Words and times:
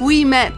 we 0.00 0.24
met. 0.24 0.52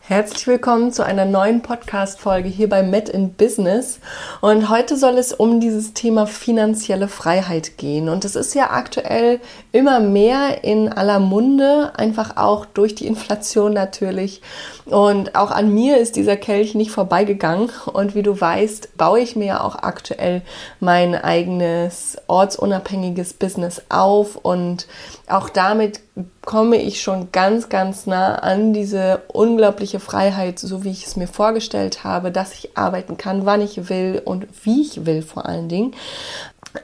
Herzlich 0.00 0.46
willkommen 0.46 0.90
zu 0.90 1.04
einer 1.04 1.26
neuen 1.26 1.60
Podcast-Folge 1.60 2.48
hier 2.48 2.68
bei 2.68 2.82
Met 2.82 3.10
in 3.10 3.34
Business. 3.34 4.00
Und 4.40 4.70
heute 4.70 4.96
soll 4.96 5.18
es 5.18 5.34
um 5.34 5.60
dieses 5.60 5.92
Thema 5.92 6.26
finanzielle 6.26 7.08
Freiheit 7.08 7.76
gehen. 7.76 8.08
Und 8.08 8.24
es 8.24 8.34
ist 8.34 8.54
ja 8.54 8.70
aktuell 8.70 9.40
immer 9.72 10.00
mehr 10.00 10.64
in 10.64 10.88
aller 10.88 11.18
Munde, 11.18 11.92
einfach 11.96 12.36
auch 12.36 12.64
durch 12.64 12.94
die 12.94 13.06
Inflation 13.06 13.72
natürlich. 13.72 14.40
Und 14.86 15.34
auch 15.34 15.50
an 15.50 15.72
mir 15.74 15.98
ist 15.98 16.16
dieser 16.16 16.36
Kelch 16.36 16.74
nicht 16.74 16.90
vorbeigegangen. 16.90 17.70
Und 17.92 18.14
wie 18.14 18.22
du 18.22 18.40
weißt, 18.40 18.96
baue 18.96 19.20
ich 19.20 19.36
mir 19.36 19.46
ja 19.46 19.60
auch 19.60 19.76
aktuell 19.76 20.42
mein 20.80 21.14
eigenes 21.14 22.16
ortsunabhängiges 22.26 23.34
Business 23.34 23.82
auf. 23.90 24.36
Und 24.36 24.86
auch 25.28 25.50
damit 25.50 26.00
komme 26.44 26.76
ich 26.76 27.02
schon 27.02 27.30
ganz, 27.30 27.68
ganz 27.68 28.06
nah 28.06 28.36
an 28.36 28.72
diese 28.72 29.22
unglaubliche 29.28 30.00
Freiheit, 30.00 30.58
so 30.58 30.82
wie 30.82 30.90
ich 30.90 31.06
es 31.06 31.16
mir 31.16 31.28
vorgestellt 31.28 32.04
habe, 32.04 32.32
dass 32.32 32.54
ich 32.54 32.76
arbeiten 32.76 33.18
kann, 33.18 33.44
wann 33.44 33.60
ich 33.60 33.90
will 33.90 34.22
und 34.24 34.46
wie 34.64 34.80
ich 34.80 35.04
will 35.04 35.20
vor 35.20 35.44
allen 35.44 35.68
Dingen. 35.68 35.94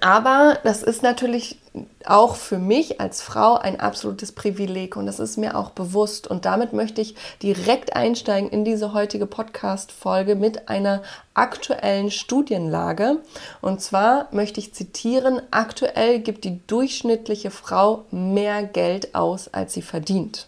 Aber 0.01 0.59
das 0.65 0.83
ist 0.83 1.03
natürlich 1.03 1.59
auch 2.05 2.37
für 2.37 2.59
mich 2.59 3.01
als 3.01 3.23
Frau 3.23 3.57
ein 3.57 3.81
absolutes 3.81 4.33
Privileg 4.33 4.97
und 4.97 5.07
das 5.07 5.19
ist 5.19 5.37
mir 5.37 5.57
auch 5.57 5.71
bewusst. 5.71 6.27
Und 6.27 6.45
damit 6.45 6.73
möchte 6.73 7.01
ich 7.01 7.15
direkt 7.43 7.97
einsteigen 7.97 8.51
in 8.51 8.65
diese 8.65 8.93
heutige 8.93 9.27
Podcast-Folge 9.27 10.37
mit 10.37 10.69
einer 10.69 11.03
aktuellen 11.35 12.11
Studienlage. 12.11 13.19
Und 13.61 13.81
zwar 13.81 14.29
möchte 14.31 14.61
ich 14.61 14.75
zitieren, 14.75 15.43
aktuell 15.51 16.21
gibt 16.21 16.45
die 16.45 16.61
durchschnittliche 16.67 17.51
Frau 17.51 18.05
mehr 18.11 18.63
Geld 18.63 19.15
aus, 19.15 19.53
als 19.53 19.75
sie 19.75 19.83
verdient. 19.83 20.47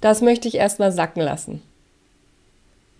Das 0.00 0.22
möchte 0.22 0.48
ich 0.48 0.56
erstmal 0.56 0.92
sacken 0.92 1.22
lassen. 1.22 1.62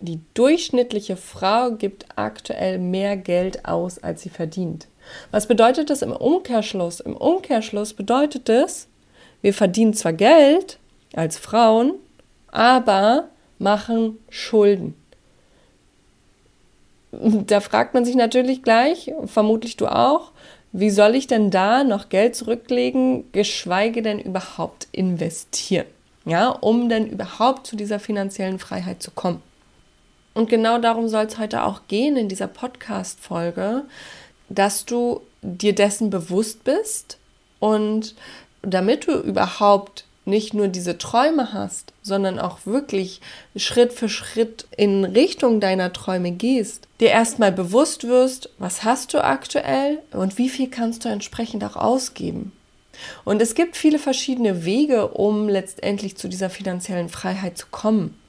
Die 0.01 0.20
durchschnittliche 0.33 1.17
Frau 1.17 1.73
gibt 1.73 2.06
aktuell 2.17 2.79
mehr 2.79 3.19
Geld 3.19 3.67
aus, 3.67 3.98
als 3.98 4.23
sie 4.23 4.31
verdient. 4.31 4.89
Was 5.31 5.47
bedeutet 5.47 5.91
das 5.91 6.01
im 6.01 6.12
Umkehrschluss? 6.12 7.01
Im 7.01 7.15
Umkehrschluss 7.15 7.93
bedeutet 7.93 8.48
es, 8.48 8.89
wir 9.43 9.53
verdienen 9.53 9.93
zwar 9.93 10.15
Geld 10.15 10.78
als 11.15 11.39
Frauen, 11.39 11.95
aber 12.51 13.28
machen 13.59 14.19
Schulden. 14.31 14.95
Da 17.12 17.61
fragt 17.61 17.93
man 17.93 18.05
sich 18.05 18.15
natürlich 18.15 18.62
gleich, 18.62 19.12
vermutlich 19.27 19.77
du 19.77 19.87
auch, 19.87 20.31
wie 20.73 20.91
soll 20.91 21.15
ich 21.15 21.27
denn 21.27 21.51
da 21.51 21.84
noch 21.84 22.09
Geld 22.09 22.37
zurücklegen, 22.37 23.31
geschweige 23.33 24.01
denn 24.01 24.21
überhaupt 24.21 24.87
investieren, 24.93 25.87
ja, 26.25 26.49
um 26.49 26.88
denn 26.88 27.06
überhaupt 27.06 27.67
zu 27.67 27.77
dieser 27.77 27.99
finanziellen 27.99 28.59
Freiheit 28.59 29.03
zu 29.03 29.11
kommen. 29.11 29.43
Und 30.35 30.49
genau 30.49 30.79
darum 30.79 31.09
soll 31.09 31.25
es 31.25 31.39
heute 31.39 31.65
auch 31.65 31.83
gehen 31.89 32.17
in 32.17 32.29
dieser 32.29 32.47
Podcast-Folge, 32.47 33.85
dass 34.49 34.85
du 34.85 35.23
dir 35.43 35.75
dessen 35.75 36.11
bewusst 36.11 36.65
bist 36.65 37.19
und 37.59 38.15
damit 38.63 39.07
du 39.07 39.13
überhaupt 39.13 40.05
nicht 40.27 40.55
nur 40.55 40.69
diese 40.69 40.99
Träume 40.99 41.53
hast, 41.53 41.93
sondern 42.03 42.39
auch 42.39 42.59
wirklich 42.65 43.21
Schritt 43.57 43.93
für 43.93 44.09
Schritt 44.09 44.67
in 44.77 45.05
Richtung 45.05 45.61
deiner 45.61 45.93
Träume 45.93 46.31
gehst, 46.31 46.87
dir 47.01 47.09
erstmal 47.09 47.53
bewusst 47.53 48.07
wirst, 48.07 48.51
was 48.59 48.85
hast 48.85 49.15
du 49.15 49.25
aktuell 49.25 49.99
und 50.12 50.39
wie 50.39 50.49
viel 50.49 50.69
kannst 50.69 51.05
du 51.05 51.09
entsprechend 51.09 51.65
auch 51.65 51.77
ausgeben. 51.77 52.53
Und 53.25 53.41
es 53.41 53.55
gibt 53.55 53.77
viele 53.77 53.99
verschiedene 53.99 54.65
Wege, 54.65 55.09
um 55.09 55.49
letztendlich 55.49 56.17
zu 56.17 56.29
dieser 56.29 56.51
finanziellen 56.51 57.09
Freiheit 57.09 57.57
zu 57.57 57.67
kommen. 57.71 58.19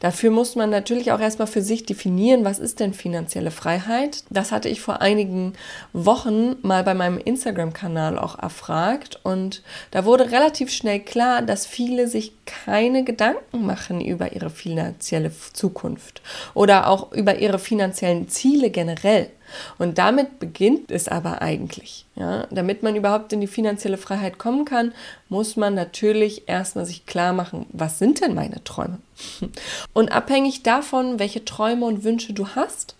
Dafür 0.00 0.30
muss 0.30 0.56
man 0.56 0.70
natürlich 0.70 1.12
auch 1.12 1.20
erstmal 1.20 1.46
für 1.46 1.62
sich 1.62 1.84
definieren, 1.84 2.44
was 2.44 2.58
ist 2.58 2.80
denn 2.80 2.94
finanzielle 2.94 3.50
Freiheit. 3.50 4.24
Das 4.30 4.52
hatte 4.52 4.68
ich 4.68 4.80
vor 4.80 5.00
einigen 5.00 5.54
Wochen 5.92 6.56
mal 6.62 6.82
bei 6.84 6.94
meinem 6.94 7.18
Instagram-Kanal 7.18 8.18
auch 8.18 8.38
erfragt 8.38 9.20
und 9.22 9.62
da 9.90 10.04
wurde 10.04 10.30
relativ 10.30 10.70
schnell 10.70 11.00
klar, 11.00 11.42
dass 11.42 11.66
viele 11.66 12.08
sich 12.08 12.32
keine 12.46 13.04
Gedanken 13.04 13.64
machen 13.66 14.00
über 14.00 14.32
ihre 14.32 14.50
finanzielle 14.50 15.32
Zukunft 15.52 16.22
oder 16.54 16.88
auch 16.88 17.12
über 17.12 17.38
ihre 17.38 17.58
finanziellen 17.58 18.28
Ziele 18.28 18.70
generell. 18.70 19.30
Und 19.78 19.98
damit 19.98 20.38
beginnt 20.38 20.90
es 20.90 21.08
aber 21.08 21.42
eigentlich. 21.42 22.06
Ja? 22.14 22.46
Damit 22.50 22.82
man 22.82 22.96
überhaupt 22.96 23.32
in 23.32 23.40
die 23.40 23.46
finanzielle 23.46 23.98
Freiheit 23.98 24.38
kommen 24.38 24.64
kann, 24.64 24.92
muss 25.28 25.56
man 25.56 25.74
natürlich 25.74 26.48
erstmal 26.48 26.86
sich 26.86 27.06
klar 27.06 27.32
machen, 27.32 27.66
was 27.72 27.98
sind 27.98 28.20
denn 28.20 28.34
meine 28.34 28.62
Träume? 28.64 28.98
Und 29.92 30.12
abhängig 30.12 30.62
davon, 30.62 31.18
welche 31.18 31.44
Träume 31.44 31.86
und 31.86 32.04
Wünsche 32.04 32.32
du 32.32 32.48
hast, 32.48 32.94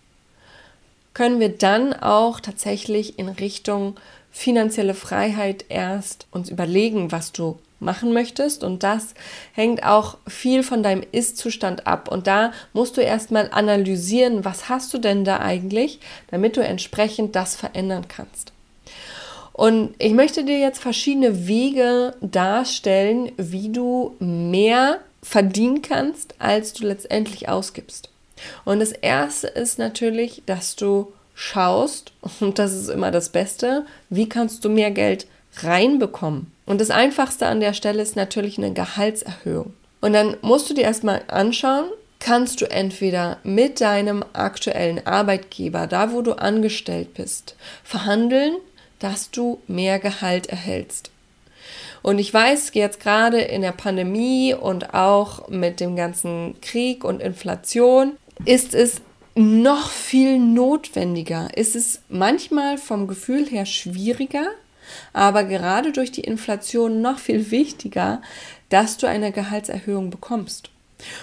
können 1.15 1.41
wir 1.41 1.51
dann 1.51 1.93
auch 1.93 2.41
tatsächlich 2.41 3.19
in 3.19 3.29
Richtung 3.29 3.97
finanzielle 4.31 4.95
Freiheit 4.95 5.65
erst 5.69 6.27
uns 6.31 6.51
überlegen, 6.51 7.13
was 7.13 7.33
du 7.33 7.59
machen 7.81 8.13
möchtest. 8.13 8.63
Und 8.63 8.83
das 8.83 9.15
hängt 9.53 9.85
auch 9.85 10.19
viel 10.27 10.63
von 10.63 10.83
deinem 10.83 11.03
Ist-Zustand 11.13 11.87
ab. 11.87 12.09
Und 12.11 12.27
da 12.27 12.53
musst 12.73 12.97
du 12.97 13.01
erstmal 13.01 13.49
analysieren, 13.51 14.45
was 14.45 14.69
hast 14.69 14.93
du 14.95 14.99
denn 14.99 15.25
da 15.25 15.41
eigentlich, 15.41 16.01
damit 16.31 16.57
du 16.57 16.63
entsprechend 16.63 17.35
das 17.35 17.57
verändern 17.57 18.07
kannst. 18.09 18.53
Und 19.53 19.95
ich 19.99 20.13
möchte 20.13 20.45
dir 20.45 20.59
jetzt 20.59 20.81
verschiedene 20.81 21.47
Wege 21.47 22.15
darstellen, 22.21 23.33
wie 23.37 23.71
du 23.71 24.15
mehr 24.19 25.01
verdienen 25.23 25.83
kannst, 25.83 26.35
als 26.39 26.73
du 26.73 26.87
letztendlich 26.87 27.49
ausgibst. 27.49 28.09
Und 28.65 28.81
das 28.81 28.93
erste 28.93 29.49
ist 29.49 29.79
natürlich, 29.79 30.43
dass 30.47 30.77
du 30.77 31.13
schaust, 31.41 32.13
und 32.41 32.59
das 32.59 32.75
ist 32.75 32.91
immer 32.91 33.11
das 33.11 33.31
Beste, 33.31 33.87
wie 34.11 34.29
kannst 34.29 34.63
du 34.65 34.69
mehr 34.69 34.91
Geld 34.91 35.27
reinbekommen. 35.63 36.53
Und 36.67 36.81
das 36.81 36.91
Einfachste 36.91 37.47
an 37.47 37.61
der 37.61 37.73
Stelle 37.73 38.03
ist 38.03 38.15
natürlich 38.15 38.59
eine 38.59 38.75
Gehaltserhöhung. 38.75 39.73
Und 40.03 40.13
dann 40.13 40.37
musst 40.43 40.69
du 40.69 40.75
dir 40.75 40.85
erstmal 40.85 41.23
anschauen, 41.29 41.87
kannst 42.19 42.61
du 42.61 42.71
entweder 42.71 43.39
mit 43.43 43.81
deinem 43.81 44.23
aktuellen 44.35 45.07
Arbeitgeber, 45.07 45.87
da 45.87 46.13
wo 46.13 46.21
du 46.21 46.35
angestellt 46.35 47.15
bist, 47.15 47.57
verhandeln, 47.85 48.57
dass 48.99 49.31
du 49.31 49.61
mehr 49.67 49.99
Gehalt 49.99 50.47
erhältst. 50.47 51.11
Und 52.03 52.19
ich 52.19 52.33
weiß 52.33 52.73
jetzt 52.75 53.01
gerade 53.01 53.41
in 53.41 53.63
der 53.63 53.73
Pandemie 53.73 54.55
und 54.55 54.93
auch 54.93 55.49
mit 55.49 55.81
dem 55.81 55.97
ganzen 55.97 56.61
Krieg 56.61 57.03
und 57.03 57.23
Inflation 57.23 58.13
ist 58.45 58.75
es 58.75 59.01
noch 59.41 59.91
viel 59.91 60.39
notwendiger. 60.39 61.57
Ist 61.57 61.75
es 61.75 62.03
manchmal 62.09 62.77
vom 62.77 63.07
Gefühl 63.07 63.47
her 63.47 63.65
schwieriger, 63.65 64.47
aber 65.13 65.45
gerade 65.45 65.93
durch 65.93 66.13
die 66.13 66.21
Inflation 66.21 67.01
noch 67.01 67.19
viel 67.19 67.51
wichtiger, 67.51 68.21
dass 68.69 68.99
du 68.99 69.09
eine 69.09 69.33
Gehaltserhöhung 69.33 70.11
bekommst. 70.11 70.71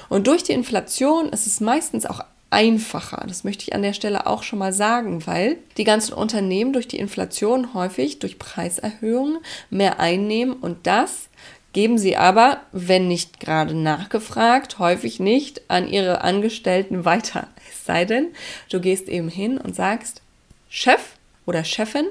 Und 0.09 0.27
durch 0.27 0.43
die 0.43 0.53
Inflation 0.53 1.29
ist 1.29 1.45
es 1.45 1.59
meistens 1.59 2.05
auch 2.07 2.21
einfacher. 2.49 3.23
Das 3.27 3.43
möchte 3.43 3.63
ich 3.63 3.75
an 3.75 3.81
der 3.83 3.93
Stelle 3.93 4.25
auch 4.25 4.41
schon 4.41 4.59
mal 4.59 4.73
sagen, 4.73 5.27
weil 5.27 5.57
die 5.77 5.83
ganzen 5.83 6.13
Unternehmen 6.13 6.73
durch 6.73 6.87
die 6.87 6.97
Inflation 6.97 7.73
häufig 7.73 8.19
durch 8.19 8.39
Preiserhöhungen 8.39 9.39
mehr 9.69 9.99
einnehmen 9.99 10.53
und 10.53 10.87
das 10.87 11.29
geben 11.73 11.97
sie 11.97 12.17
aber, 12.17 12.61
wenn 12.71 13.07
nicht 13.07 13.39
gerade 13.39 13.75
nachgefragt, 13.75 14.79
häufig 14.79 15.19
nicht 15.19 15.69
an 15.69 15.87
ihre 15.87 16.21
Angestellten 16.21 17.05
weiter. 17.05 17.47
Es 17.69 17.85
sei 17.85 18.03
denn, 18.03 18.27
du 18.69 18.81
gehst 18.81 19.07
eben 19.07 19.29
hin 19.29 19.57
und 19.57 19.73
sagst, 19.73 20.21
Chef 20.69 21.15
oder 21.45 21.63
Chefin, 21.63 22.07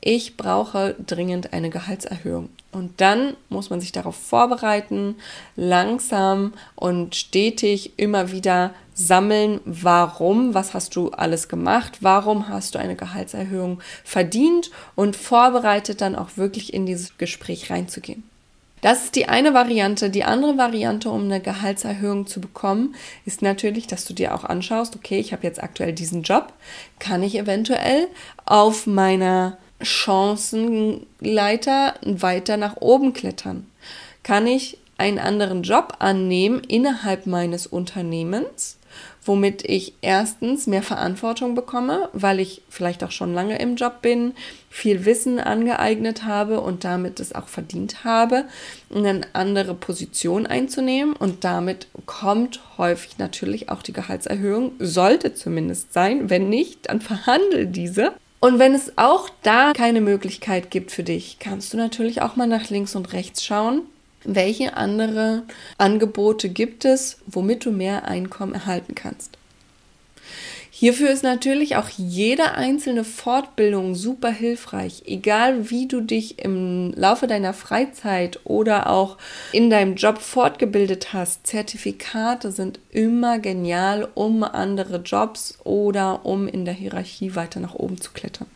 ich 0.00 0.36
brauche 0.36 0.96
dringend 1.06 1.52
eine 1.52 1.70
Gehaltserhöhung. 1.70 2.50
Und 2.72 3.00
dann 3.00 3.36
muss 3.48 3.70
man 3.70 3.80
sich 3.80 3.92
darauf 3.92 4.16
vorbereiten, 4.16 5.14
langsam 5.54 6.54
und 6.74 7.14
stetig 7.14 7.98
immer 7.98 8.32
wieder 8.32 8.74
sammeln, 8.94 9.60
warum, 9.64 10.54
was 10.54 10.74
hast 10.74 10.96
du 10.96 11.10
alles 11.10 11.48
gemacht, 11.48 11.98
warum 12.00 12.48
hast 12.48 12.74
du 12.74 12.80
eine 12.80 12.96
Gehaltserhöhung 12.96 13.80
verdient 14.02 14.70
und 14.96 15.14
vorbereitet 15.14 16.00
dann 16.00 16.16
auch 16.16 16.36
wirklich 16.36 16.74
in 16.74 16.84
dieses 16.84 17.16
Gespräch 17.16 17.70
reinzugehen. 17.70 18.24
Das 18.82 19.04
ist 19.04 19.16
die 19.16 19.28
eine 19.28 19.54
Variante. 19.54 20.10
Die 20.10 20.24
andere 20.24 20.58
Variante, 20.58 21.08
um 21.08 21.22
eine 21.22 21.40
Gehaltserhöhung 21.40 22.26
zu 22.26 22.40
bekommen, 22.40 22.96
ist 23.24 23.40
natürlich, 23.40 23.86
dass 23.86 24.04
du 24.04 24.12
dir 24.12 24.34
auch 24.34 24.44
anschaust, 24.44 24.96
okay, 24.96 25.20
ich 25.20 25.32
habe 25.32 25.44
jetzt 25.44 25.62
aktuell 25.62 25.92
diesen 25.92 26.24
Job, 26.24 26.52
kann 26.98 27.22
ich 27.22 27.38
eventuell 27.38 28.08
auf 28.44 28.88
meiner 28.88 29.56
Chancenleiter 29.80 31.94
weiter 32.02 32.56
nach 32.56 32.78
oben 32.80 33.12
klettern? 33.12 33.68
Kann 34.24 34.48
ich 34.48 34.78
einen 34.98 35.20
anderen 35.20 35.62
Job 35.62 35.98
annehmen 36.00 36.60
innerhalb 36.66 37.26
meines 37.26 37.68
Unternehmens, 37.68 38.78
womit 39.24 39.64
ich 39.64 39.94
erstens 40.02 40.66
mehr 40.66 40.82
Verantwortung 40.82 41.54
bekomme, 41.54 42.08
weil 42.12 42.40
ich 42.40 42.62
vielleicht 42.68 43.04
auch 43.04 43.10
schon 43.10 43.34
lange 43.34 43.58
im 43.58 43.76
Job 43.76 44.02
bin, 44.02 44.34
viel 44.68 45.04
Wissen 45.04 45.38
angeeignet 45.38 46.24
habe 46.24 46.60
und 46.60 46.84
damit 46.84 47.20
es 47.20 47.34
auch 47.34 47.46
verdient 47.46 48.04
habe, 48.04 48.44
eine 48.92 49.22
andere 49.32 49.74
Position 49.74 50.46
einzunehmen. 50.46 51.14
Und 51.14 51.44
damit 51.44 51.86
kommt 52.06 52.60
häufig 52.78 53.18
natürlich 53.18 53.68
auch 53.68 53.82
die 53.82 53.92
Gehaltserhöhung, 53.92 54.72
sollte 54.78 55.34
zumindest 55.34 55.92
sein, 55.92 56.28
wenn 56.30 56.48
nicht, 56.48 56.88
dann 56.88 57.00
verhandle 57.12 57.66
diese. 57.66 58.12
Und 58.40 58.58
wenn 58.58 58.74
es 58.74 58.98
auch 58.98 59.28
da 59.42 59.72
keine 59.72 60.00
Möglichkeit 60.00 60.72
gibt 60.72 60.90
für 60.90 61.04
dich, 61.04 61.36
kannst 61.38 61.72
du 61.72 61.76
natürlich 61.76 62.22
auch 62.22 62.34
mal 62.34 62.48
nach 62.48 62.70
links 62.70 62.96
und 62.96 63.12
rechts 63.12 63.44
schauen 63.44 63.82
welche 64.24 64.76
andere 64.76 65.42
Angebote 65.78 66.48
gibt 66.48 66.84
es, 66.84 67.18
womit 67.26 67.64
du 67.64 67.72
mehr 67.72 68.04
Einkommen 68.04 68.54
erhalten 68.54 68.94
kannst? 68.94 69.38
Hierfür 70.74 71.10
ist 71.10 71.22
natürlich 71.22 71.76
auch 71.76 71.88
jede 71.90 72.54
einzelne 72.54 73.04
Fortbildung 73.04 73.94
super 73.94 74.30
hilfreich, 74.30 75.02
egal 75.06 75.70
wie 75.70 75.86
du 75.86 76.00
dich 76.00 76.40
im 76.40 76.92
Laufe 76.96 77.28
deiner 77.28 77.54
Freizeit 77.54 78.40
oder 78.42 78.90
auch 78.90 79.16
in 79.52 79.70
deinem 79.70 79.94
Job 79.94 80.18
fortgebildet 80.18 81.12
hast. 81.12 81.46
Zertifikate 81.46 82.50
sind 82.50 82.80
immer 82.90 83.38
genial, 83.38 84.08
um 84.14 84.42
andere 84.42 84.96
Jobs 84.96 85.56
oder 85.62 86.26
um 86.26 86.48
in 86.48 86.64
der 86.64 86.74
Hierarchie 86.74 87.36
weiter 87.36 87.60
nach 87.60 87.74
oben 87.74 88.00
zu 88.00 88.10
klettern. 88.10 88.48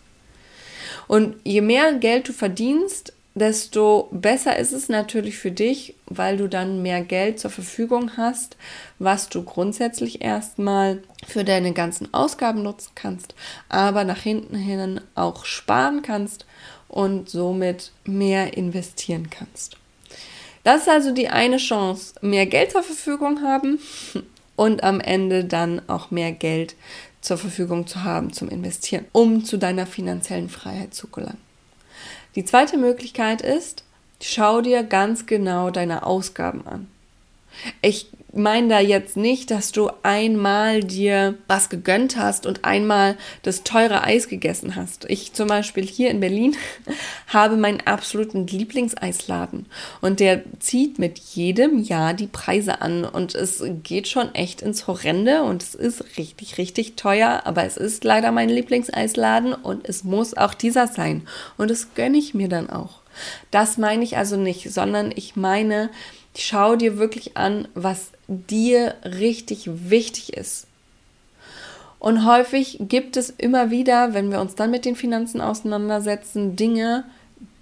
Und 1.07 1.37
je 1.45 1.61
mehr 1.61 1.95
Geld 1.95 2.29
du 2.29 2.33
verdienst, 2.33 3.13
desto 3.37 4.09
besser 4.13 4.59
ist 4.59 4.73
es 4.73 4.89
natürlich 4.89 5.37
für 5.37 5.51
dich, 5.51 5.95
weil 6.07 6.39
du 6.39 6.49
dann 6.49 6.81
mehr 6.81 7.03
Geld 7.03 7.39
zur 7.39 7.51
Verfügung 7.51 8.17
hast, 8.17 8.57
was 8.99 9.29
du 9.29 9.43
grundsätzlich 9.45 10.23
erstmal 10.23 11.03
für 11.27 11.45
deine 11.45 11.75
ganzen 11.75 12.13
Ausgaben 12.15 12.63
nutzen 12.63 12.93
kannst, 12.95 13.35
aber 13.69 14.05
nach 14.05 14.21
hinten 14.21 14.57
hin 14.57 15.03
auch 15.15 15.45
sparen 15.45 16.01
kannst 16.01 16.47
und 16.89 17.29
somit 17.29 17.93
mehr 18.05 18.57
investieren 18.57 19.29
kannst. 19.29 19.77
Das 20.65 20.83
ist 20.83 20.89
also 20.89 21.13
die 21.13 21.29
eine 21.29 21.59
Chance, 21.59 22.15
mehr 22.23 22.47
Geld 22.47 22.73
zur 22.73 22.83
Verfügung 22.83 23.43
haben 23.43 23.79
und 24.57 24.83
am 24.83 24.99
Ende 24.99 25.45
dann 25.45 25.83
auch 25.89 26.11
mehr 26.11 26.33
Geld 26.33 26.75
zur 27.21 27.37
Verfügung 27.37 27.87
zu 27.87 28.03
haben 28.03 28.33
zum 28.33 28.49
Investieren, 28.49 29.05
um 29.13 29.45
zu 29.45 29.59
deiner 29.59 29.87
finanziellen 29.87 30.49
Freiheit 30.49 30.95
zu 30.95 31.09
gelangen. 31.09 31.46
Die 32.37 32.45
zweite 32.45 32.77
Möglichkeit 32.77 33.41
ist, 33.41 33.83
schau 34.23 34.61
dir 34.61 34.83
ganz 34.83 35.27
genau 35.27 35.71
deine 35.71 36.05
Ausgaben 36.05 36.67
an. 36.67 36.89
Ich 37.81 38.11
meine 38.37 38.69
da 38.69 38.81
jetzt 38.81 39.17
nicht, 39.17 39.51
dass 39.51 39.73
du 39.73 39.91
einmal 40.03 40.85
dir 40.85 41.35
was 41.49 41.69
gegönnt 41.69 42.17
hast 42.17 42.47
und 42.47 42.65
einmal 42.65 43.17
das 43.43 43.65
teure 43.65 44.05
Eis 44.05 44.29
gegessen 44.29 44.77
hast. 44.77 45.07
Ich 45.09 45.33
zum 45.33 45.49
Beispiel 45.49 45.85
hier 45.85 46.11
in 46.11 46.21
Berlin 46.21 46.57
habe 47.27 47.57
meinen 47.57 47.81
absoluten 47.81 48.47
Lieblingseisladen 48.47 49.67
und 50.01 50.21
der 50.21 50.43
zieht 50.61 50.99
mit 50.99 51.19
jedem 51.19 51.83
Jahr 51.83 52.15
die 52.15 52.27
Preise 52.27 52.81
an 52.81 53.05
und 53.05 53.35
es 53.35 53.63
geht 53.83 54.09
schon 54.09 54.35
echt 54.35 54.63
ins 54.63 54.87
Horrende 54.87 55.43
und 55.43 55.63
es 55.63 55.75
ist 55.75 56.19
richtig, 56.19 56.59
richtig 56.59 56.97
teuer, 56.97 57.43
aber 57.45 57.65
es 57.65 57.77
ist 57.77 58.05
leider 58.05 58.33
mein 58.33 58.49
Lieblingseisladen 58.49 59.55
und 59.55 59.89
es 59.89 60.05
muss 60.05 60.37
auch 60.37 60.55
dieser 60.55 60.87
sein 60.87 61.27
und 61.57 61.71
das 61.71 61.95
gönne 61.95 62.19
ich 62.19 62.35
mir 62.35 62.49
dann 62.49 62.71
auch. 62.71 63.01
Das 63.51 63.79
meine 63.79 64.05
ich 64.05 64.17
also 64.17 64.37
nicht, 64.37 64.71
sondern 64.73 65.13
ich 65.15 65.37
meine, 65.37 65.91
schau 66.37 66.77
dir 66.77 66.99
wirklich 66.99 67.37
an, 67.37 67.69
was 67.75 68.11
dir 68.29 68.95
richtig 69.05 69.69
wichtig 69.91 70.37
ist. 70.37 70.67
Und 71.99 72.27
häufig 72.27 72.79
gibt 72.81 73.17
es 73.17 73.31
immer 73.31 73.71
wieder, 73.71 74.15
wenn 74.15 74.31
wir 74.31 74.41
uns 74.41 74.55
dann 74.55 74.71
mit 74.71 74.85
den 74.85 74.97
Finanzen 74.97 75.41
auseinandersetzen, 75.41 76.57
Dinge, 76.57 77.05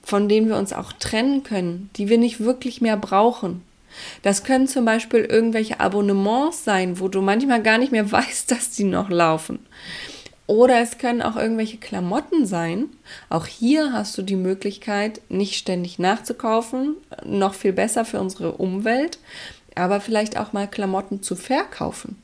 von 0.02 0.28
denen 0.28 0.48
wir 0.48 0.56
uns 0.56 0.72
auch 0.72 0.92
trennen 0.92 1.44
können, 1.44 1.88
die 1.96 2.08
wir 2.08 2.18
nicht 2.18 2.40
wirklich 2.40 2.80
mehr 2.80 2.96
brauchen. 2.96 3.62
Das 4.22 4.42
können 4.42 4.66
zum 4.66 4.84
Beispiel 4.84 5.20
irgendwelche 5.20 5.80
Abonnements 5.80 6.64
sein, 6.64 6.98
wo 6.98 7.08
du 7.08 7.22
manchmal 7.22 7.62
gar 7.62 7.78
nicht 7.78 7.92
mehr 7.92 8.10
weißt, 8.12 8.50
dass 8.50 8.70
die 8.70 8.84
noch 8.84 9.08
laufen. 9.08 9.60
Oder 10.46 10.80
es 10.80 10.98
können 10.98 11.22
auch 11.22 11.36
irgendwelche 11.36 11.78
Klamotten 11.78 12.44
sein. 12.44 12.90
Auch 13.30 13.46
hier 13.46 13.94
hast 13.94 14.18
du 14.18 14.22
die 14.22 14.36
Möglichkeit, 14.36 15.22
nicht 15.30 15.54
ständig 15.54 15.98
nachzukaufen, 15.98 16.96
noch 17.24 17.54
viel 17.54 17.72
besser 17.72 18.04
für 18.04 18.20
unsere 18.20 18.52
Umwelt, 18.52 19.18
aber 19.74 20.00
vielleicht 20.00 20.38
auch 20.38 20.52
mal 20.52 20.68
Klamotten 20.68 21.22
zu 21.22 21.36
verkaufen. 21.36 22.16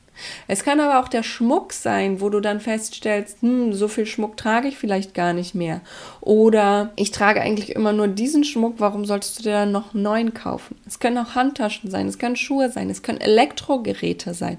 Es 0.47 0.63
kann 0.63 0.79
aber 0.79 0.99
auch 0.99 1.07
der 1.07 1.23
Schmuck 1.23 1.73
sein, 1.73 2.21
wo 2.21 2.29
du 2.29 2.39
dann 2.39 2.59
feststellst, 2.59 3.41
hm, 3.41 3.73
so 3.73 3.87
viel 3.87 4.05
Schmuck 4.05 4.37
trage 4.37 4.67
ich 4.67 4.77
vielleicht 4.77 5.13
gar 5.13 5.33
nicht 5.33 5.55
mehr. 5.55 5.81
Oder 6.19 6.91
ich 6.95 7.11
trage 7.11 7.41
eigentlich 7.41 7.75
immer 7.75 7.93
nur 7.93 8.07
diesen 8.07 8.43
Schmuck, 8.43 8.75
warum 8.77 9.05
solltest 9.05 9.39
du 9.39 9.43
dir 9.43 9.51
dann 9.51 9.71
noch 9.71 9.93
einen 9.93 10.03
neuen 10.03 10.33
kaufen? 10.33 10.75
Es 10.85 10.99
können 10.99 11.17
auch 11.17 11.35
Handtaschen 11.35 11.89
sein, 11.89 12.07
es 12.07 12.19
können 12.19 12.35
Schuhe 12.35 12.69
sein, 12.69 12.89
es 12.89 13.01
können 13.03 13.21
Elektrogeräte 13.21 14.33
sein, 14.33 14.57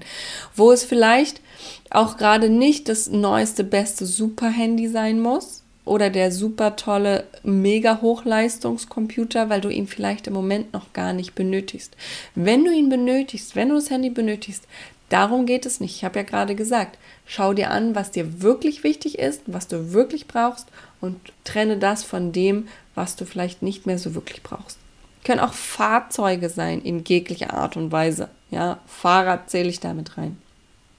wo 0.55 0.71
es 0.71 0.83
vielleicht 0.83 1.41
auch 1.89 2.17
gerade 2.17 2.49
nicht 2.49 2.89
das 2.89 3.09
neueste, 3.09 3.63
beste 3.63 4.05
Super-Handy 4.05 4.87
sein 4.87 5.19
muss 5.19 5.62
oder 5.85 6.09
der 6.09 6.31
super 6.31 6.75
tolle, 6.75 7.25
mega 7.43 8.01
Hochleistungscomputer, 8.01 9.49
weil 9.49 9.61
du 9.61 9.69
ihn 9.69 9.87
vielleicht 9.87 10.27
im 10.27 10.33
Moment 10.33 10.73
noch 10.73 10.93
gar 10.93 11.13
nicht 11.13 11.35
benötigst. 11.35 11.95
Wenn 12.35 12.63
du 12.63 12.71
ihn 12.71 12.89
benötigst, 12.89 13.55
wenn 13.55 13.69
du 13.69 13.75
das 13.75 13.89
Handy 13.89 14.09
benötigst, 14.09 14.65
darum 15.09 15.45
geht 15.45 15.65
es 15.65 15.79
nicht. 15.79 15.95
Ich 15.95 16.03
habe 16.03 16.19
ja 16.19 16.23
gerade 16.23 16.55
gesagt, 16.55 16.97
schau 17.25 17.53
dir 17.53 17.69
an, 17.71 17.95
was 17.95 18.11
dir 18.11 18.41
wirklich 18.41 18.83
wichtig 18.83 19.19
ist, 19.19 19.41
was 19.45 19.67
du 19.67 19.91
wirklich 19.91 20.27
brauchst 20.27 20.67
und 21.01 21.19
trenne 21.43 21.77
das 21.77 22.03
von 22.03 22.31
dem, 22.31 22.67
was 22.95 23.15
du 23.15 23.25
vielleicht 23.25 23.61
nicht 23.61 23.85
mehr 23.85 23.99
so 23.99 24.15
wirklich 24.15 24.41
brauchst. 24.41 24.77
Können 25.23 25.39
auch 25.39 25.53
Fahrzeuge 25.53 26.49
sein 26.49 26.81
in 26.81 27.03
jeglicher 27.03 27.53
Art 27.53 27.77
und 27.77 27.91
Weise. 27.91 28.29
Ja, 28.51 28.79
Fahrrad 28.87 29.49
zähle 29.49 29.69
ich 29.69 29.79
damit 29.79 30.17
rein. 30.17 30.37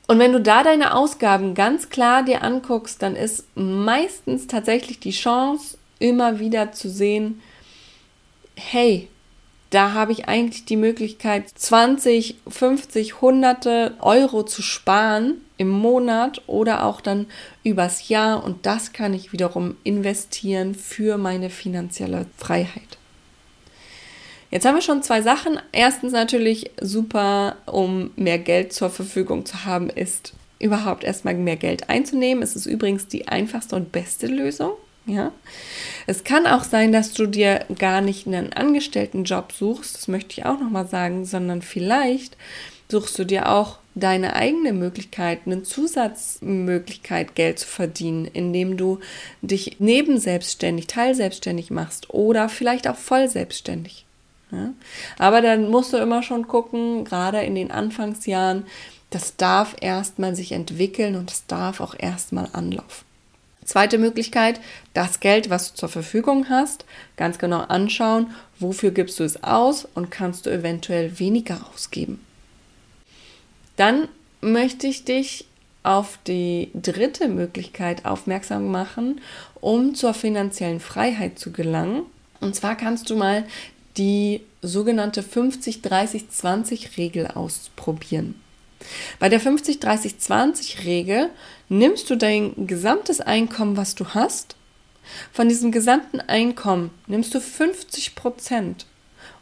Und 0.07 0.19
wenn 0.19 0.33
du 0.33 0.41
da 0.41 0.63
deine 0.63 0.95
Ausgaben 0.95 1.55
ganz 1.55 1.89
klar 1.89 2.23
dir 2.23 2.43
anguckst, 2.43 3.03
dann 3.03 3.17
ist 3.17 3.47
meistens 3.57 4.47
tatsächlich 4.47 5.01
die 5.01 5.13
Chance, 5.13 5.79
immer 5.99 6.39
wieder 6.39 6.73
zu 6.73 6.91
sehen, 6.91 7.41
hey, 8.57 9.09
da 9.71 9.93
habe 9.93 10.13
ich 10.13 10.29
eigentlich 10.29 10.65
die 10.67 10.77
Möglichkeit, 10.77 11.49
20, 11.49 12.37
50, 12.47 13.21
hunderte 13.21 13.95
Euro 14.01 14.45
zu 14.45 14.63
sparen 14.63 15.41
im 15.57 15.69
Monat 15.69 16.43
oder 16.47 16.85
auch 16.85 17.01
dann 17.01 17.27
übers 17.63 18.09
Jahr 18.09 18.45
und 18.45 18.67
das 18.67 18.93
kann 18.93 19.15
ich 19.15 19.33
wiederum 19.33 19.77
investieren 19.83 20.75
für 20.75 21.17
meine 21.17 21.51
finanzielle 21.51 22.27
Freiheit. 22.37 22.99
Jetzt 24.55 24.67
haben 24.67 24.77
wir 24.77 24.83
schon 24.83 25.03
zwei 25.03 25.21
Sachen. 25.21 25.61
Erstens 25.73 26.13
natürlich 26.13 26.71
super, 26.81 27.57
um 27.67 28.13
mehr 28.15 28.39
Geld 28.39 28.73
zur 28.73 28.89
Verfügung 28.89 29.45
zu 29.45 29.65
haben, 29.65 29.91
ist 29.91 30.33
überhaupt 30.61 31.03
erstmal 31.03 31.35
mehr 31.35 31.57
Geld 31.57 31.91
einzunehmen. 31.91 32.41
Es 32.41 32.55
ist 32.55 32.67
übrigens 32.67 33.09
die 33.09 33.27
einfachste 33.27 33.75
und 33.75 33.91
beste 33.91 34.29
Lösung. 34.29 34.75
Ja, 35.07 35.33
es 36.07 36.23
kann 36.23 36.47
auch 36.47 36.63
sein, 36.63 36.93
dass 36.93 37.15
du 37.15 37.27
dir 37.27 37.67
gar 37.77 38.01
nicht 38.01 38.29
einen 38.29 38.53
Angestelltenjob 38.53 39.51
suchst. 39.51 39.97
Das 39.97 40.07
möchte 40.07 40.39
ich 40.39 40.47
auch 40.47 40.61
noch 40.61 40.71
mal 40.71 40.87
sagen, 40.87 41.25
sondern 41.25 41.61
vielleicht 41.61 42.37
suchst 42.89 43.19
du 43.19 43.25
dir 43.25 43.51
auch 43.51 43.79
deine 43.97 44.37
eigene 44.37 44.73
Möglichkeit, 44.73 45.41
eine 45.47 45.65
Zusatzmöglichkeit, 45.65 47.35
Geld 47.35 47.59
zu 47.59 47.67
verdienen, 47.67 48.25
indem 48.25 48.77
du 48.77 49.01
dich 49.43 49.81
nebenselbstständig, 49.81 50.87
teilselbstständig 50.87 51.73
machst 51.73 52.11
oder 52.11 52.49
vielleicht 52.49 52.87
auch 52.87 52.97
voll 52.97 53.29
selbstständig. 53.29 54.04
Ja? 54.55 54.73
Aber 55.19 55.41
dann 55.41 55.71
musst 55.71 55.93
du 55.93 55.97
immer 55.97 56.23
schon 56.23 56.47
gucken, 56.47 57.05
gerade 57.05 57.43
in 57.43 57.55
den 57.55 57.71
Anfangsjahren, 57.71 58.65
das 59.11 59.37
darf 59.37 59.77
erstmal 59.81 60.35
sich 60.35 60.53
entwickeln 60.53 61.17
und 61.17 61.31
es 61.31 61.47
darf 61.47 61.81
auch 61.81 61.95
erstmal 61.99 62.49
anlaufen. 62.53 63.05
Zweite 63.65 63.97
Möglichkeit, 63.97 64.61
das 64.93 65.21
Geld, 65.21 65.49
was 65.49 65.73
du 65.73 65.79
zur 65.79 65.89
Verfügung 65.89 66.49
hast, 66.51 66.85
ganz 67.17 67.39
genau 67.39 67.61
anschauen, 67.61 68.33
wofür 68.59 68.91
gibst 68.91 69.19
du 69.21 69.25
es 69.25 69.43
aus 69.43 69.89
und 69.95 70.11
kannst 70.11 70.47
du 70.47 70.51
eventuell 70.51 71.19
weniger 71.19 71.67
ausgeben. 71.73 72.21
Dann 73.77 74.09
möchte 74.41 74.87
ich 74.87 75.05
dich 75.05 75.47
auf 75.83 76.19
die 76.27 76.71
dritte 76.75 77.29
Möglichkeit 77.29 78.05
aufmerksam 78.05 78.71
machen, 78.71 79.21
um 79.61 79.95
zur 79.95 80.15
finanziellen 80.15 80.81
Freiheit 80.81 81.39
zu 81.39 81.51
gelangen. 81.53 82.03
Und 82.41 82.55
zwar 82.55 82.77
kannst 82.77 83.09
du 83.11 83.17
mal 83.17 83.45
die 83.97 84.43
sogenannte 84.63 85.23
50-30-20-Regel 85.23 87.29
ausprobieren. 87.29 88.35
Bei 89.19 89.29
der 89.29 89.41
50-30-20-Regel 89.41 91.31
nimmst 91.69 92.11
du 92.11 92.17
dein 92.17 92.67
gesamtes 92.67 93.21
Einkommen, 93.21 93.77
was 93.77 93.95
du 93.95 94.09
hast, 94.09 94.57
von 95.33 95.49
diesem 95.49 95.73
gesamten 95.73 96.21
Einkommen 96.21 96.91
nimmst 97.07 97.35
du 97.35 97.41
50 97.41 98.15
Prozent. 98.15 98.87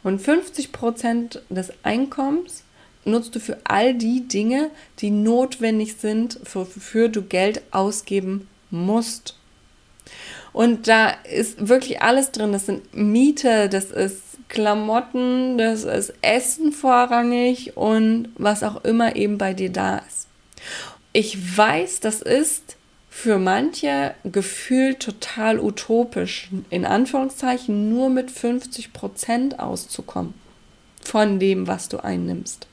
Und 0.03 0.21
50 0.21 0.71
Prozent 0.71 1.41
des 1.49 1.71
Einkommens 1.83 2.63
nutzt 3.05 3.35
du 3.35 3.39
für 3.39 3.57
all 3.63 3.93
die 3.93 4.27
Dinge, 4.27 4.69
die 4.99 5.11
notwendig 5.11 5.95
sind, 5.95 6.39
wofür 6.53 7.09
du 7.09 7.21
Geld 7.21 7.61
ausgeben 7.71 8.47
musst. 8.69 9.37
Und 10.51 10.87
da 10.87 11.09
ist 11.09 11.67
wirklich 11.67 12.01
alles 12.01 12.31
drin. 12.31 12.51
Das 12.51 12.65
sind 12.65 12.93
Miete, 12.93 13.69
das 13.69 13.91
ist 13.91 14.21
Klamotten, 14.53 15.57
das 15.57 15.83
ist 15.83 16.13
Essen 16.21 16.71
vorrangig 16.71 17.75
und 17.75 18.29
was 18.37 18.61
auch 18.61 18.85
immer 18.85 19.15
eben 19.15 19.39
bei 19.39 19.53
dir 19.53 19.71
da 19.71 19.97
ist. 19.97 20.27
Ich 21.11 21.57
weiß, 21.57 21.99
das 22.01 22.21
ist 22.21 22.77
für 23.09 23.39
manche 23.39 24.13
gefühlt 24.23 24.99
total 24.99 25.59
utopisch, 25.59 26.49
in 26.69 26.85
Anführungszeichen 26.85 27.89
nur 27.89 28.09
mit 28.09 28.29
50 28.29 28.93
Prozent 28.93 29.59
auszukommen 29.59 30.35
von 31.03 31.39
dem, 31.39 31.67
was 31.67 31.89
du 31.89 32.03
einnimmst. 32.03 32.67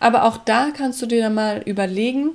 Aber 0.00 0.24
auch 0.24 0.38
da 0.38 0.70
kannst 0.74 1.02
du 1.02 1.06
dir 1.06 1.22
dann 1.22 1.34
mal 1.34 1.62
überlegen, 1.66 2.30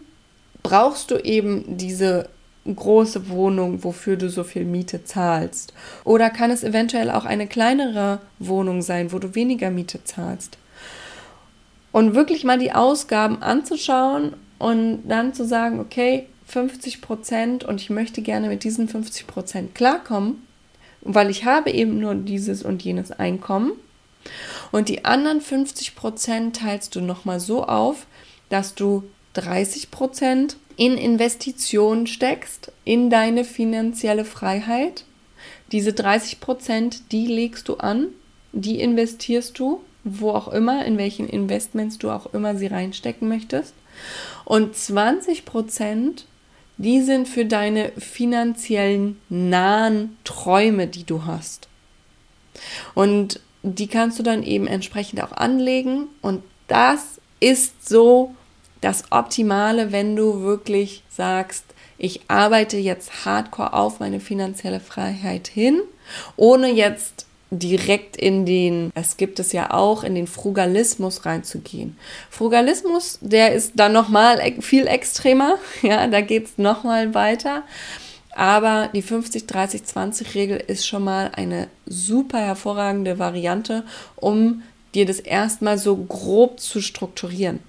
brauchst 0.62 1.10
du 1.10 1.18
eben 1.18 1.78
diese 1.78 2.30
große 2.74 3.30
Wohnung, 3.30 3.84
wofür 3.84 4.16
du 4.16 4.30
so 4.30 4.44
viel 4.44 4.66
Miete 4.66 5.04
zahlst? 5.04 5.74
Oder 6.04 6.30
kann 6.30 6.50
es 6.50 6.64
eventuell 6.64 7.12
auch 7.12 7.26
eine 7.26 7.48
kleinere 7.48 8.20
Wohnung 8.40 8.82
sein, 8.82 9.12
wo 9.12 9.20
du 9.20 9.36
weniger 9.36 9.70
Miete 9.70 10.04
zahlst? 10.04 10.58
Und 11.92 12.16
wirklich 12.16 12.44
mal 12.44 12.58
die 12.58 12.72
Ausgaben 12.72 13.42
anzuschauen 13.42 14.34
und 14.58 15.04
dann 15.08 15.34
zu 15.34 15.46
sagen, 15.46 15.80
okay, 15.80 16.28
50 16.48 17.02
Prozent 17.02 17.64
und 17.64 17.82
ich 17.82 17.90
möchte 17.90 18.22
gerne 18.22 18.48
mit 18.48 18.64
diesen 18.64 18.88
50 18.88 19.28
Prozent 19.28 19.76
klarkommen, 19.76 20.46
weil 21.02 21.30
ich 21.30 21.46
habe 21.46 21.72
eben 21.72 22.00
nur 22.00 22.16
dieses 22.16 22.64
und 22.64 22.84
jenes 22.84 23.12
Einkommen. 23.12 23.74
Und 24.72 24.90
die 24.90 25.06
anderen 25.06 25.40
50 25.40 25.96
Prozent 25.96 26.56
teilst 26.58 26.96
du 26.96 27.02
nochmal 27.02 27.40
so 27.40 27.64
auf, 27.64 28.08
dass 28.50 28.76
du 28.76 29.04
30 29.34 29.92
Prozent 29.92 30.58
in 30.77 30.98
Investitionen 30.98 32.08
steckst, 32.08 32.72
in 32.84 33.10
deine 33.10 33.44
finanzielle 33.44 34.25
Freiheit. 34.25 35.05
Diese 35.72 35.94
30 35.94 36.39
Prozent, 36.39 37.12
die 37.12 37.27
legst 37.27 37.70
du 37.70 37.75
an, 37.75 38.08
die 38.51 38.79
investierst 38.79 39.58
du, 39.60 39.82
wo 40.03 40.32
auch 40.32 40.50
immer, 40.50 40.86
in 40.86 40.98
welchen 40.98 41.27
Investments 41.27 41.98
du 41.98 42.12
auch 42.12 42.34
immer 42.34 42.55
sie 42.55 42.67
reinstecken 42.67 43.27
möchtest. 43.27 43.74
Und 44.44 44.75
20 44.75 45.46
Prozent, 45.46 46.25
die 46.77 47.01
sind 47.01 47.27
für 47.27 47.46
deine 47.46 47.91
finanziellen 47.98 49.20
nahen 49.29 50.17
Träume, 50.24 50.88
die 50.88 51.05
du 51.05 51.25
hast. 51.25 51.67
Und 52.94 53.39
die 53.63 53.88
kannst 53.88 54.20
du 54.20 54.24
dann 54.24 54.44
eben 54.44 54.67
entsprechend 54.67 55.22
auch 55.24 55.32
anlegen. 55.32 56.08
Und 56.22 56.44
das 56.67 57.20
ist 57.39 57.88
so 57.88 58.36
das 58.82 59.12
Optimale, 59.12 59.91
wenn 59.91 60.15
du 60.15 60.41
wirklich 60.41 61.03
sagst, 61.10 61.65
ich 61.98 62.22
arbeite 62.27 62.77
jetzt 62.77 63.25
hardcore 63.25 63.74
auf 63.74 64.00
meine 64.00 64.20
finanzielle 64.20 64.79
Freiheit 64.79 65.48
hin, 65.48 65.82
ohne 66.36 66.70
jetzt 66.72 67.25
direkt 67.51 68.17
in 68.17 68.46
den, 68.46 68.91
es 68.96 69.17
gibt 69.17 69.39
es 69.39 69.51
ja 69.51 69.72
auch, 69.72 70.03
in 70.03 70.15
den 70.15 70.27
Frugalismus 70.27 71.25
reinzugehen. 71.25 71.98
Frugalismus, 72.29 73.20
der 73.22 73.53
ist 73.53 73.74
dann 73.75 73.94
nochmal 73.94 74.41
viel 74.62 74.88
extremer, 74.88 75.58
ja, 75.82 76.08
da 76.08 76.22
geht 76.22 76.46
es 76.46 76.58
nochmal 76.58 77.13
weiter. 77.13 77.63
Aber 78.36 78.89
die 78.94 79.03
50-30-20-Regel 79.03 80.58
ist 80.67 80.86
schon 80.86 81.05
mal 81.05 81.32
eine 81.36 81.70
super 81.86 82.39
hervorragende 82.39 83.17
Variante, 83.17 83.86
um 84.17 84.63
dir 84.94 85.05
das 85.05 85.22
erstmal 85.22 85.77
so 85.77 85.96
grob 85.96 86.60
zu 86.60 86.82
strukturieren. 86.82 87.60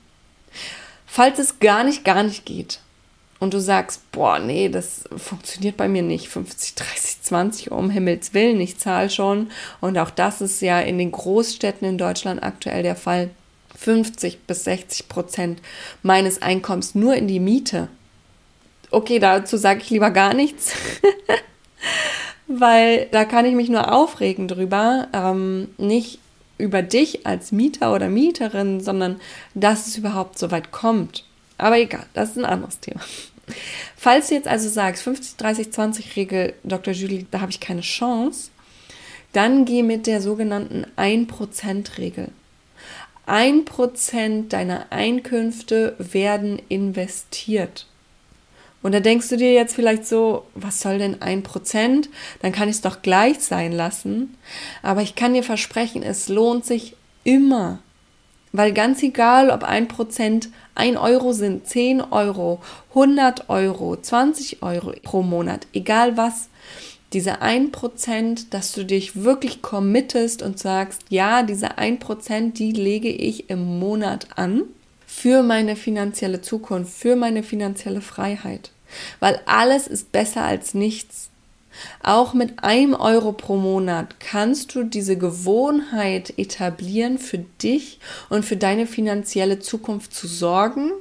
Falls 1.16 1.38
es 1.38 1.60
gar 1.60 1.82
nicht, 1.82 2.04
gar 2.04 2.22
nicht 2.22 2.44
geht 2.44 2.80
und 3.38 3.54
du 3.54 3.58
sagst, 3.58 4.12
boah, 4.12 4.38
nee, 4.38 4.68
das 4.68 5.04
funktioniert 5.16 5.78
bei 5.78 5.88
mir 5.88 6.02
nicht, 6.02 6.28
50, 6.28 6.74
30, 6.74 7.22
20, 7.22 7.70
um 7.70 7.88
Himmels 7.88 8.34
Willen, 8.34 8.60
ich 8.60 8.76
zahle 8.76 9.08
schon. 9.08 9.50
Und 9.80 9.96
auch 9.96 10.10
das 10.10 10.42
ist 10.42 10.60
ja 10.60 10.78
in 10.78 10.98
den 10.98 11.12
Großstädten 11.12 11.88
in 11.88 11.96
Deutschland 11.96 12.42
aktuell 12.42 12.82
der 12.82 12.96
Fall. 12.96 13.30
50 13.78 14.40
bis 14.40 14.64
60 14.64 15.08
Prozent 15.08 15.62
meines 16.02 16.42
Einkommens 16.42 16.94
nur 16.94 17.14
in 17.14 17.28
die 17.28 17.40
Miete. 17.40 17.88
Okay, 18.90 19.18
dazu 19.18 19.56
sage 19.56 19.80
ich 19.80 19.88
lieber 19.88 20.10
gar 20.10 20.34
nichts, 20.34 20.74
weil 22.46 23.06
da 23.10 23.24
kann 23.24 23.46
ich 23.46 23.54
mich 23.54 23.70
nur 23.70 23.90
aufregen 23.90 24.48
drüber. 24.48 25.08
Ähm, 25.14 25.68
nicht 25.78 26.18
über 26.58 26.82
dich 26.82 27.26
als 27.26 27.52
Mieter 27.52 27.94
oder 27.94 28.08
Mieterin, 28.08 28.80
sondern 28.80 29.20
dass 29.54 29.86
es 29.86 29.98
überhaupt 29.98 30.38
so 30.38 30.50
weit 30.50 30.72
kommt. 30.72 31.24
Aber 31.58 31.78
egal, 31.78 32.06
das 32.14 32.30
ist 32.30 32.38
ein 32.38 32.44
anderes 32.44 32.80
Thema. 32.80 33.00
Falls 33.96 34.28
du 34.28 34.34
jetzt 34.34 34.48
also 34.48 34.68
sagst, 34.68 35.02
50, 35.02 35.36
30, 35.36 35.72
20 35.72 36.16
Regel, 36.16 36.54
Dr. 36.64 36.92
Julie, 36.92 37.26
da 37.30 37.40
habe 37.40 37.50
ich 37.50 37.60
keine 37.60 37.80
Chance, 37.80 38.50
dann 39.32 39.64
geh 39.64 39.82
mit 39.82 40.06
der 40.06 40.20
sogenannten 40.20 40.86
1% 40.96 41.98
Regel. 41.98 42.30
1% 43.26 44.48
deiner 44.48 44.86
Einkünfte 44.90 45.96
werden 45.98 46.60
investiert. 46.68 47.86
Und 48.82 48.92
da 48.92 49.00
denkst 49.00 49.28
du 49.28 49.36
dir 49.36 49.52
jetzt 49.52 49.74
vielleicht 49.74 50.06
so, 50.06 50.44
was 50.54 50.80
soll 50.80 50.98
denn 50.98 51.20
ein 51.22 51.42
Prozent? 51.42 52.08
Dann 52.40 52.52
kann 52.52 52.68
ich 52.68 52.76
es 52.76 52.82
doch 52.82 53.02
gleich 53.02 53.40
sein 53.40 53.72
lassen. 53.72 54.36
Aber 54.82 55.02
ich 55.02 55.14
kann 55.14 55.34
dir 55.34 55.42
versprechen, 55.42 56.02
es 56.02 56.28
lohnt 56.28 56.64
sich 56.64 56.94
immer. 57.24 57.80
Weil 58.52 58.72
ganz 58.72 59.02
egal, 59.02 59.50
ob 59.50 59.64
ein 59.64 59.88
Prozent 59.88 60.50
ein 60.74 60.96
Euro 60.96 61.32
sind, 61.32 61.66
10 61.66 62.00
Euro, 62.00 62.60
100 62.90 63.48
Euro, 63.50 63.96
20 63.96 64.62
Euro 64.62 64.92
pro 65.02 65.22
Monat, 65.22 65.66
egal 65.72 66.16
was, 66.16 66.48
diese 67.12 67.42
1%, 67.42 68.46
dass 68.50 68.72
du 68.72 68.84
dich 68.84 69.22
wirklich 69.22 69.62
committest 69.62 70.42
und 70.42 70.58
sagst, 70.58 71.02
ja, 71.08 71.42
diese 71.42 71.78
1%, 71.78 72.52
die 72.52 72.72
lege 72.72 73.08
ich 73.08 73.50
im 73.50 73.78
Monat 73.78 74.28
an 74.36 74.62
für 75.16 75.42
meine 75.42 75.76
finanzielle 75.76 76.40
Zukunft, 76.40 76.92
für 76.92 77.16
meine 77.16 77.42
finanzielle 77.42 78.00
Freiheit 78.00 78.70
weil 79.20 79.40
alles 79.46 79.86
ist 79.86 80.12
besser 80.12 80.42
als 80.42 80.74
nichts. 80.74 81.30
Auch 82.02 82.32
mit 82.32 82.64
einem 82.64 82.94
Euro 82.94 83.32
pro 83.32 83.56
Monat 83.56 84.18
kannst 84.18 84.74
du 84.74 84.82
diese 84.82 85.18
Gewohnheit 85.18 86.32
etablieren, 86.38 87.18
für 87.18 87.38
dich 87.38 88.00
und 88.30 88.46
für 88.46 88.56
deine 88.56 88.86
finanzielle 88.86 89.58
Zukunft 89.58 90.14
zu 90.14 90.26
sorgen 90.26 90.92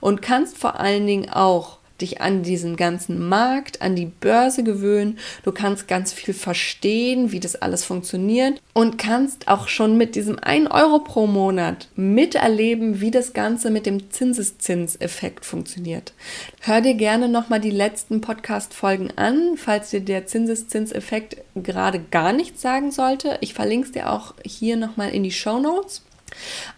und 0.00 0.22
kannst 0.22 0.56
vor 0.56 0.78
allen 0.78 1.06
Dingen 1.06 1.30
auch 1.30 1.79
dich 2.00 2.20
an 2.20 2.42
diesen 2.42 2.76
ganzen 2.76 3.28
Markt, 3.28 3.82
an 3.82 3.96
die 3.96 4.06
Börse 4.06 4.62
gewöhnen. 4.62 5.18
Du 5.42 5.52
kannst 5.52 5.88
ganz 5.88 6.12
viel 6.12 6.34
verstehen, 6.34 7.32
wie 7.32 7.40
das 7.40 7.56
alles 7.56 7.84
funktioniert 7.84 8.60
und 8.72 8.98
kannst 8.98 9.48
auch 9.48 9.68
schon 9.68 9.96
mit 9.96 10.14
diesem 10.14 10.38
1 10.38 10.70
Euro 10.70 11.00
pro 11.00 11.26
Monat 11.26 11.88
miterleben, 11.96 13.00
wie 13.00 13.10
das 13.10 13.32
Ganze 13.32 13.70
mit 13.70 13.86
dem 13.86 14.10
Zinseszinseffekt 14.10 15.44
funktioniert. 15.44 16.12
Hör 16.60 16.80
dir 16.80 16.94
gerne 16.94 17.28
nochmal 17.28 17.60
die 17.60 17.70
letzten 17.70 18.20
Podcast-Folgen 18.20 19.12
an, 19.16 19.56
falls 19.56 19.90
dir 19.90 20.00
der 20.00 20.26
Zinseszinseffekt 20.26 21.36
gerade 21.54 22.00
gar 22.10 22.32
nichts 22.32 22.60
sagen 22.60 22.90
sollte. 22.90 23.38
Ich 23.40 23.54
verlinke 23.54 23.86
es 23.86 23.92
dir 23.92 24.12
auch 24.12 24.34
hier 24.44 24.76
nochmal 24.76 25.10
in 25.10 25.22
die 25.22 25.32
Show 25.32 25.58
Notes. 25.58 26.02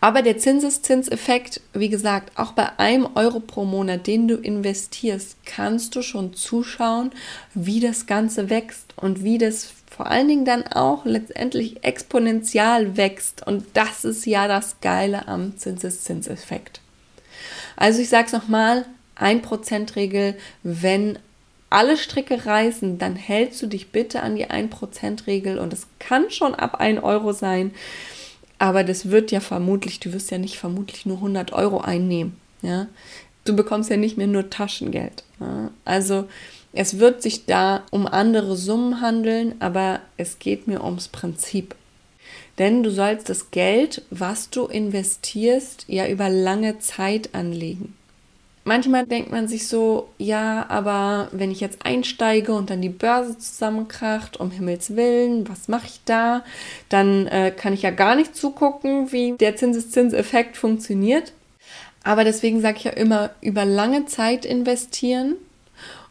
Aber 0.00 0.22
der 0.22 0.38
Zinseszinseffekt, 0.38 1.60
wie 1.72 1.88
gesagt, 1.88 2.38
auch 2.38 2.52
bei 2.52 2.78
einem 2.78 3.08
Euro 3.14 3.40
pro 3.40 3.64
Monat, 3.64 4.06
den 4.06 4.28
du 4.28 4.36
investierst, 4.36 5.36
kannst 5.44 5.94
du 5.94 6.02
schon 6.02 6.34
zuschauen, 6.34 7.10
wie 7.54 7.80
das 7.80 8.06
Ganze 8.06 8.50
wächst 8.50 8.94
und 8.96 9.24
wie 9.24 9.38
das 9.38 9.72
vor 9.94 10.06
allen 10.06 10.28
Dingen 10.28 10.44
dann 10.44 10.66
auch 10.66 11.04
letztendlich 11.04 11.84
exponentiell 11.84 12.96
wächst. 12.96 13.46
Und 13.46 13.64
das 13.74 14.04
ist 14.04 14.26
ja 14.26 14.48
das 14.48 14.80
Geile 14.80 15.28
am 15.28 15.56
Zinseszinseffekt. 15.58 16.80
Also 17.76 18.00
ich 18.00 18.08
sage 18.08 18.26
es 18.26 18.32
nochmal, 18.32 18.86
1%-Regel, 19.18 20.34
wenn 20.62 21.18
alle 21.70 21.96
Stricke 21.96 22.44
reißen, 22.44 22.98
dann 22.98 23.16
hältst 23.16 23.62
du 23.62 23.66
dich 23.66 23.92
bitte 23.92 24.22
an 24.22 24.36
die 24.36 24.46
1%-Regel 24.46 25.58
und 25.58 25.72
es 25.72 25.86
kann 25.98 26.30
schon 26.30 26.54
ab 26.54 26.80
1 26.80 27.02
Euro 27.02 27.32
sein, 27.32 27.72
aber 28.62 28.84
das 28.84 29.10
wird 29.10 29.32
ja 29.32 29.40
vermutlich, 29.40 29.98
du 29.98 30.12
wirst 30.12 30.30
ja 30.30 30.38
nicht 30.38 30.56
vermutlich 30.56 31.04
nur 31.04 31.16
100 31.16 31.52
Euro 31.52 31.80
einnehmen, 31.80 32.36
ja. 32.62 32.86
Du 33.44 33.56
bekommst 33.56 33.90
ja 33.90 33.96
nicht 33.96 34.16
mehr 34.16 34.28
nur 34.28 34.50
Taschengeld. 34.50 35.24
Ja? 35.40 35.72
Also 35.84 36.28
es 36.72 37.00
wird 37.00 37.22
sich 37.22 37.44
da 37.44 37.82
um 37.90 38.06
andere 38.06 38.56
Summen 38.56 39.00
handeln, 39.00 39.56
aber 39.58 39.98
es 40.16 40.38
geht 40.38 40.68
mir 40.68 40.84
ums 40.84 41.08
Prinzip. 41.08 41.74
Denn 42.60 42.84
du 42.84 42.92
sollst 42.92 43.28
das 43.28 43.50
Geld, 43.50 44.02
was 44.10 44.48
du 44.48 44.66
investierst, 44.66 45.86
ja 45.88 46.06
über 46.06 46.28
lange 46.28 46.78
Zeit 46.78 47.34
anlegen. 47.34 47.96
Manchmal 48.64 49.06
denkt 49.06 49.32
man 49.32 49.48
sich 49.48 49.66
so, 49.66 50.08
ja, 50.18 50.66
aber 50.68 51.28
wenn 51.32 51.50
ich 51.50 51.60
jetzt 51.60 51.84
einsteige 51.84 52.52
und 52.52 52.70
dann 52.70 52.80
die 52.80 52.88
Börse 52.88 53.36
zusammenkracht, 53.36 54.38
um 54.38 54.52
Himmels 54.52 54.94
Willen, 54.94 55.48
was 55.48 55.66
mache 55.66 55.86
ich 55.86 56.00
da? 56.04 56.44
Dann 56.88 57.26
äh, 57.26 57.50
kann 57.50 57.72
ich 57.72 57.82
ja 57.82 57.90
gar 57.90 58.14
nicht 58.14 58.36
zugucken, 58.36 59.10
wie 59.10 59.32
der 59.32 59.56
Zinseszinseffekt 59.56 60.56
funktioniert. 60.56 61.32
Aber 62.04 62.22
deswegen 62.22 62.60
sage 62.60 62.78
ich 62.78 62.84
ja 62.84 62.92
immer, 62.92 63.30
über 63.40 63.64
lange 63.64 64.06
Zeit 64.06 64.44
investieren. 64.44 65.34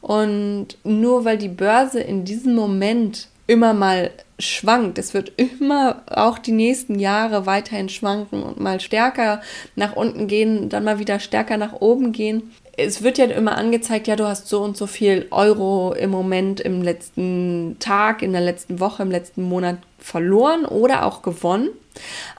Und 0.02 0.78
nur 0.84 1.24
weil 1.24 1.38
die 1.38 1.48
Börse 1.48 2.02
in 2.02 2.26
diesem 2.26 2.56
Moment 2.56 3.30
immer 3.48 3.74
mal 3.74 4.12
schwankt. 4.42 4.98
Es 4.98 5.14
wird 5.14 5.32
immer 5.38 6.04
auch 6.10 6.38
die 6.38 6.52
nächsten 6.52 7.00
Jahre 7.00 7.46
weiterhin 7.46 7.90
schwanken 7.90 8.44
und 8.44 8.60
mal 8.60 8.80
stärker 8.80 9.42
nach 9.76 9.96
unten 9.96 10.28
gehen, 10.28 10.70
dann 10.70 10.84
mal 10.84 11.00
wieder 11.00 11.20
stärker 11.20 11.58
nach 11.58 11.74
oben 11.74 12.12
gehen. 12.12 12.52
Es 12.78 13.04
wird 13.04 13.18
ja 13.18 13.26
immer 13.26 13.58
angezeigt, 13.58 14.08
ja, 14.08 14.16
du 14.16 14.26
hast 14.26 14.48
so 14.48 14.62
und 14.62 14.78
so 14.78 14.88
viel 14.88 15.28
Euro 15.32 15.94
im 15.94 16.10
Moment 16.10 16.60
im 16.60 16.82
letzten 16.82 17.78
Tag, 17.80 18.22
in 18.22 18.32
der 18.32 18.42
letzten 18.42 18.80
Woche, 18.80 19.04
im 19.04 19.12
letzten 19.12 19.44
Monat 19.44 19.78
verloren 20.00 20.66
oder 20.66 21.06
auch 21.06 21.22
gewonnen. 21.22 21.70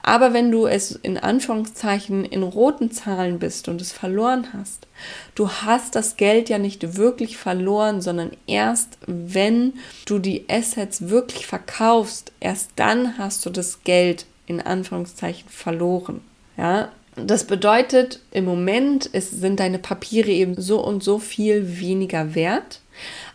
Aber 0.01 0.33
wenn 0.33 0.51
du 0.51 0.65
es 0.65 0.91
in 0.91 1.17
Anführungszeichen 1.17 2.25
in 2.25 2.43
roten 2.43 2.91
Zahlen 2.91 3.39
bist 3.39 3.67
und 3.67 3.81
es 3.81 3.91
verloren 3.91 4.47
hast, 4.53 4.87
du 5.35 5.49
hast 5.49 5.95
das 5.95 6.17
Geld 6.17 6.49
ja 6.49 6.57
nicht 6.57 6.97
wirklich 6.97 7.37
verloren, 7.37 8.01
sondern 8.01 8.31
erst 8.47 8.97
wenn 9.05 9.73
du 10.05 10.19
die 10.19 10.45
Assets 10.49 11.09
wirklich 11.09 11.45
verkaufst, 11.45 12.31
erst 12.39 12.71
dann 12.75 13.17
hast 13.17 13.45
du 13.45 13.49
das 13.49 13.83
Geld 13.83 14.25
in 14.47 14.59
Anführungszeichen 14.59 15.49
verloren. 15.49 16.21
Ja, 16.57 16.89
das 17.15 17.45
bedeutet, 17.45 18.19
im 18.31 18.45
Moment 18.45 19.05
ist, 19.05 19.39
sind 19.39 19.59
deine 19.59 19.79
Papiere 19.79 20.31
eben 20.31 20.59
so 20.59 20.83
und 20.83 21.03
so 21.03 21.19
viel 21.19 21.79
weniger 21.79 22.33
wert. 22.35 22.81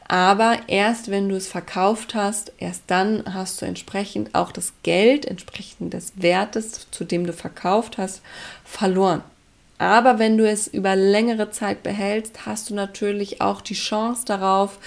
Aber 0.08 0.58
erst 0.68 1.10
wenn 1.10 1.28
du 1.28 1.36
es 1.36 1.48
verkauft 1.48 2.14
hast, 2.14 2.52
erst 2.58 2.84
dann 2.86 3.22
hast 3.34 3.60
du 3.60 3.66
entsprechend 3.66 4.34
auch 4.34 4.52
das 4.52 4.72
Geld, 4.82 5.26
entsprechend 5.26 5.92
des 5.92 6.12
Wertes, 6.16 6.86
zu 6.90 7.04
dem 7.04 7.26
du 7.26 7.34
verkauft 7.34 7.98
hast, 7.98 8.22
verloren. 8.64 9.22
Aber 9.76 10.18
wenn 10.18 10.36
du 10.36 10.48
es 10.48 10.66
über 10.66 10.96
längere 10.96 11.50
Zeit 11.50 11.84
behältst, 11.84 12.46
hast 12.46 12.68
du 12.68 12.74
natürlich 12.74 13.40
auch 13.40 13.60
die 13.60 13.74
Chance 13.74 14.24
darauf, 14.26 14.78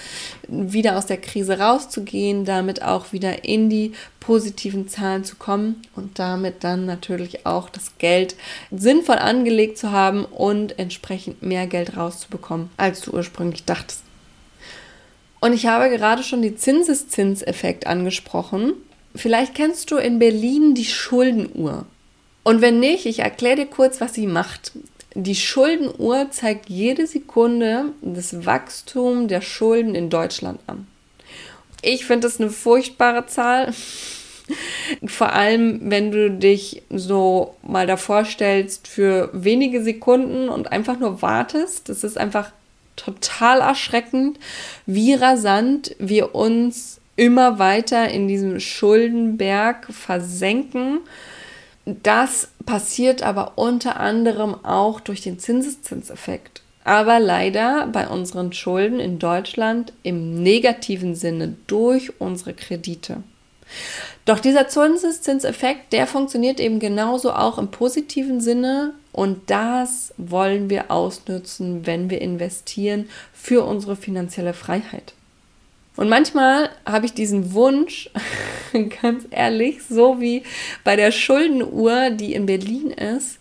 wieder 0.49 0.97
aus 0.97 1.05
der 1.05 1.15
Krise 1.15 1.59
rauszugehen, 1.59 2.43
damit 2.43 2.81
auch 2.81 3.13
wieder 3.13 3.45
in 3.45 3.69
die 3.69 3.93
positiven 4.19 4.89
Zahlen 4.89 5.23
zu 5.23 5.37
kommen 5.37 5.81
und 5.95 6.19
damit 6.19 6.65
dann 6.65 6.85
natürlich 6.85 7.45
auch 7.45 7.69
das 7.69 7.97
Geld 7.99 8.35
sinnvoll 8.69 9.17
angelegt 9.17 9.77
zu 9.77 9.91
haben 9.91 10.25
und 10.25 10.77
entsprechend 10.77 11.41
mehr 11.41 11.67
Geld 11.67 11.95
rauszubekommen, 11.95 12.69
als 12.75 12.99
du 12.99 13.11
ursprünglich 13.11 13.63
dachtest. 13.63 14.03
Und 15.41 15.53
ich 15.53 15.65
habe 15.65 15.89
gerade 15.89 16.24
schon 16.24 16.43
den 16.43 16.57
Zinseszinseffekt 16.57 17.88
angesprochen. 17.88 18.74
Vielleicht 19.15 19.55
kennst 19.55 19.91
du 19.91 19.98
in 19.98 20.19
Berlin 20.19 20.75
die 20.75 20.86
Schuldenuhr. 20.86 21.86
Und 22.43 22.62
wenn 22.62 22.79
nicht, 22.79 23.05
ich 23.05 23.19
erkläre 23.19 23.57
dir 23.57 23.65
kurz, 23.65 24.00
was 24.00 24.13
sie 24.13 24.27
macht. 24.27 24.71
Die 25.15 25.36
Schuldenuhr 25.36 26.27
zeigt 26.31 26.69
jede 26.69 27.05
Sekunde 27.07 27.86
das 28.01 28.45
Wachstum 28.45 29.27
der 29.27 29.41
Schulden 29.41 29.95
in 29.95 30.10
Deutschland 30.10 30.60
an. 30.67 30.88
Ich 31.81 32.05
finde 32.05 32.27
das 32.27 32.39
eine 32.39 32.51
furchtbare 32.51 33.25
Zahl. 33.25 33.74
Vor 35.05 35.33
allem, 35.33 35.89
wenn 35.89 36.11
du 36.11 36.29
dich 36.29 36.83
so 36.89 37.55
mal 37.63 37.87
davor 37.87 38.25
stellst 38.25 38.87
für 38.87 39.29
wenige 39.33 39.83
Sekunden 39.83 40.50
und 40.50 40.72
einfach 40.72 41.00
nur 41.00 41.22
wartest. 41.22 41.89
Das 41.89 42.03
ist 42.03 42.18
einfach 42.18 42.51
total 42.95 43.61
erschreckend, 43.61 44.39
wie 44.85 45.13
rasant 45.13 45.95
wir 45.99 46.35
uns 46.35 46.99
immer 47.15 47.59
weiter 47.59 48.09
in 48.09 48.27
diesem 48.27 48.59
Schuldenberg 48.59 49.87
versenken. 49.91 50.99
Das 51.85 52.49
passiert 52.65 53.23
aber 53.23 53.53
unter 53.57 53.99
anderem 53.99 54.55
auch 54.63 54.99
durch 54.99 55.21
den 55.21 55.39
Zinseszinseffekt. 55.39 56.61
Aber 56.83 57.19
leider 57.19 57.87
bei 57.87 58.07
unseren 58.07 58.53
Schulden 58.53 58.99
in 58.99 59.19
Deutschland 59.19 59.93
im 60.03 60.41
negativen 60.41 61.15
Sinne 61.15 61.55
durch 61.67 62.19
unsere 62.19 62.53
Kredite. 62.53 63.17
Doch 64.25 64.39
dieser 64.39 64.67
Zinseszinseffekt, 64.67 65.93
der 65.93 66.07
funktioniert 66.07 66.59
eben 66.59 66.79
genauso 66.79 67.33
auch 67.33 67.57
im 67.57 67.69
positiven 67.69 68.41
Sinne 68.41 68.93
und 69.11 69.50
das 69.50 70.13
wollen 70.17 70.69
wir 70.69 70.89
ausnutzen, 70.89 71.85
wenn 71.85 72.09
wir 72.09 72.21
investieren 72.21 73.09
für 73.33 73.65
unsere 73.65 73.95
finanzielle 73.95 74.53
Freiheit. 74.53 75.13
Und 75.97 76.07
manchmal 76.07 76.69
habe 76.85 77.05
ich 77.05 77.13
diesen 77.13 77.53
Wunsch, 77.53 78.09
ganz 79.01 79.25
ehrlich, 79.29 79.83
so 79.83 80.21
wie 80.21 80.43
bei 80.83 80.95
der 80.95 81.11
Schuldenuhr, 81.11 82.11
die 82.11 82.33
in 82.33 82.45
Berlin 82.45 82.91
ist, 82.91 83.39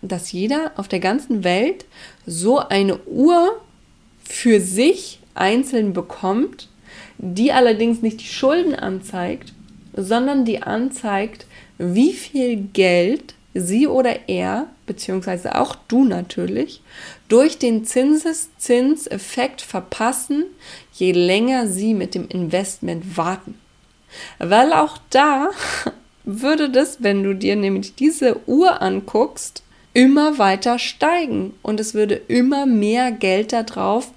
dass 0.00 0.30
jeder 0.30 0.72
auf 0.76 0.86
der 0.86 1.00
ganzen 1.00 1.42
Welt 1.42 1.84
so 2.24 2.58
eine 2.58 2.98
Uhr 3.06 3.60
für 4.22 4.60
sich 4.60 5.18
einzeln 5.34 5.92
bekommt, 5.92 6.68
die 7.18 7.52
allerdings 7.52 8.00
nicht 8.00 8.20
die 8.20 8.26
Schulden 8.26 8.76
anzeigt, 8.76 9.52
sondern 9.94 10.44
die 10.44 10.62
anzeigt, 10.62 11.46
wie 11.78 12.12
viel 12.12 12.68
Geld 12.72 13.34
sie 13.54 13.86
oder 13.86 14.28
er, 14.28 14.66
beziehungsweise 14.86 15.56
auch 15.56 15.74
du 15.88 16.04
natürlich, 16.04 16.82
durch 17.28 17.58
den 17.58 17.84
Zinseszinseffekt 17.84 19.60
verpassen, 19.60 20.44
je 20.92 21.12
länger 21.12 21.66
sie 21.66 21.94
mit 21.94 22.14
dem 22.14 22.28
Investment 22.28 23.16
warten. 23.16 23.54
Weil 24.38 24.72
auch 24.72 24.98
da 25.10 25.50
würde 26.24 26.70
das, 26.70 27.02
wenn 27.02 27.22
du 27.22 27.34
dir 27.34 27.56
nämlich 27.56 27.94
diese 27.94 28.40
Uhr 28.46 28.82
anguckst, 28.82 29.62
immer 29.94 30.38
weiter 30.38 30.78
steigen 30.78 31.54
und 31.62 31.80
es 31.80 31.94
würde 31.94 32.14
immer 32.14 32.66
mehr 32.66 33.10
Geld 33.10 33.52
da 33.52 33.62
drauf 33.62 34.12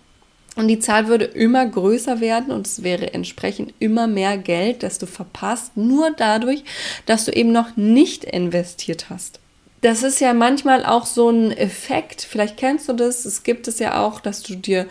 und 0.55 0.67
die 0.67 0.79
Zahl 0.79 1.07
würde 1.07 1.25
immer 1.25 1.65
größer 1.65 2.19
werden 2.19 2.51
und 2.51 2.67
es 2.67 2.83
wäre 2.83 3.13
entsprechend 3.13 3.73
immer 3.79 4.07
mehr 4.07 4.37
Geld, 4.37 4.83
das 4.83 4.97
du 4.99 5.05
verpasst, 5.05 5.77
nur 5.77 6.11
dadurch, 6.11 6.63
dass 7.05 7.25
du 7.25 7.31
eben 7.31 7.51
noch 7.51 7.77
nicht 7.77 8.25
investiert 8.25 9.09
hast. 9.09 9.39
Das 9.79 10.03
ist 10.03 10.19
ja 10.19 10.33
manchmal 10.33 10.85
auch 10.85 11.05
so 11.05 11.29
ein 11.29 11.51
Effekt, 11.51 12.21
vielleicht 12.29 12.57
kennst 12.57 12.87
du 12.89 12.93
das, 12.93 13.25
es 13.25 13.43
gibt 13.43 13.67
es 13.67 13.79
ja 13.79 14.05
auch, 14.05 14.19
dass 14.19 14.43
du 14.43 14.55
dir 14.55 14.87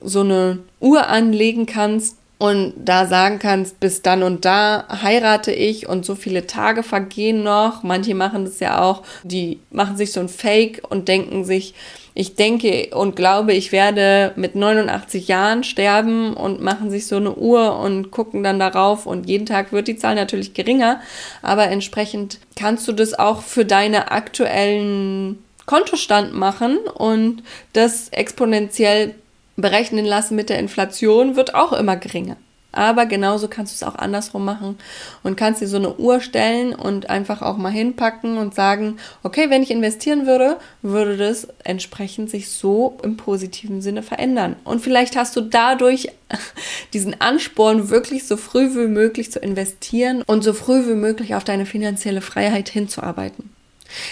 so 0.00 0.20
eine 0.20 0.58
Uhr 0.80 1.06
anlegen 1.06 1.66
kannst 1.66 2.16
und 2.38 2.74
da 2.76 3.06
sagen 3.06 3.38
kannst, 3.40 3.80
bis 3.80 4.02
dann 4.02 4.22
und 4.22 4.44
da 4.44 4.86
heirate 5.02 5.52
ich 5.52 5.88
und 5.88 6.04
so 6.04 6.14
viele 6.14 6.46
Tage 6.46 6.84
vergehen 6.84 7.42
noch. 7.42 7.82
Manche 7.82 8.14
machen 8.14 8.44
das 8.44 8.60
ja 8.60 8.80
auch, 8.80 9.02
die 9.24 9.58
machen 9.70 9.96
sich 9.96 10.12
so 10.12 10.20
ein 10.20 10.28
Fake 10.28 10.82
und 10.88 11.08
denken 11.08 11.44
sich, 11.44 11.74
ich 12.18 12.34
denke 12.34 12.88
und 12.96 13.14
glaube, 13.14 13.52
ich 13.52 13.70
werde 13.70 14.32
mit 14.34 14.56
89 14.56 15.28
Jahren 15.28 15.62
sterben 15.62 16.34
und 16.34 16.60
machen 16.60 16.90
sich 16.90 17.06
so 17.06 17.14
eine 17.14 17.36
Uhr 17.36 17.78
und 17.78 18.10
gucken 18.10 18.42
dann 18.42 18.58
darauf 18.58 19.06
und 19.06 19.28
jeden 19.28 19.46
Tag 19.46 19.70
wird 19.72 19.86
die 19.86 19.96
Zahl 19.96 20.16
natürlich 20.16 20.52
geringer, 20.52 21.00
aber 21.42 21.68
entsprechend 21.68 22.40
kannst 22.56 22.88
du 22.88 22.92
das 22.92 23.16
auch 23.16 23.42
für 23.42 23.64
deine 23.64 24.10
aktuellen 24.10 25.38
Kontostand 25.66 26.34
machen 26.34 26.78
und 26.92 27.44
das 27.72 28.08
exponentiell 28.08 29.14
berechnen 29.54 30.04
lassen 30.04 30.34
mit 30.34 30.50
der 30.50 30.58
Inflation 30.58 31.36
wird 31.36 31.54
auch 31.54 31.72
immer 31.72 31.94
geringer. 31.94 32.36
Aber 32.70 33.06
genauso 33.06 33.48
kannst 33.48 33.72
du 33.72 33.76
es 33.76 33.90
auch 33.90 33.96
andersrum 33.96 34.44
machen 34.44 34.78
und 35.22 35.36
kannst 35.36 35.62
dir 35.62 35.68
so 35.68 35.78
eine 35.78 35.96
Uhr 35.96 36.20
stellen 36.20 36.74
und 36.74 37.08
einfach 37.08 37.40
auch 37.40 37.56
mal 37.56 37.72
hinpacken 37.72 38.36
und 38.36 38.54
sagen, 38.54 38.98
okay, 39.22 39.48
wenn 39.48 39.62
ich 39.62 39.70
investieren 39.70 40.26
würde, 40.26 40.58
würde 40.82 41.16
das 41.16 41.48
entsprechend 41.64 42.28
sich 42.28 42.50
so 42.50 42.98
im 43.02 43.16
positiven 43.16 43.80
Sinne 43.80 44.02
verändern. 44.02 44.56
Und 44.64 44.80
vielleicht 44.80 45.16
hast 45.16 45.34
du 45.34 45.40
dadurch 45.40 46.10
diesen 46.92 47.18
Ansporn, 47.20 47.88
wirklich 47.88 48.26
so 48.26 48.36
früh 48.36 48.74
wie 48.74 48.88
möglich 48.88 49.32
zu 49.32 49.38
investieren 49.38 50.22
und 50.26 50.44
so 50.44 50.52
früh 50.52 50.86
wie 50.86 50.94
möglich 50.94 51.34
auf 51.34 51.44
deine 51.44 51.64
finanzielle 51.64 52.20
Freiheit 52.20 52.68
hinzuarbeiten. 52.68 53.50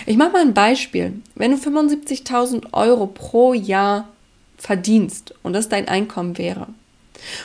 Ich 0.06 0.16
mache 0.16 0.32
mal 0.32 0.40
ein 0.40 0.54
Beispiel. 0.54 1.20
Wenn 1.34 1.50
du 1.50 1.58
75.000 1.58 2.72
Euro 2.72 3.06
pro 3.06 3.52
Jahr 3.52 4.08
verdienst 4.56 5.34
und 5.42 5.52
das 5.52 5.68
dein 5.68 5.88
Einkommen 5.88 6.38
wäre, 6.38 6.68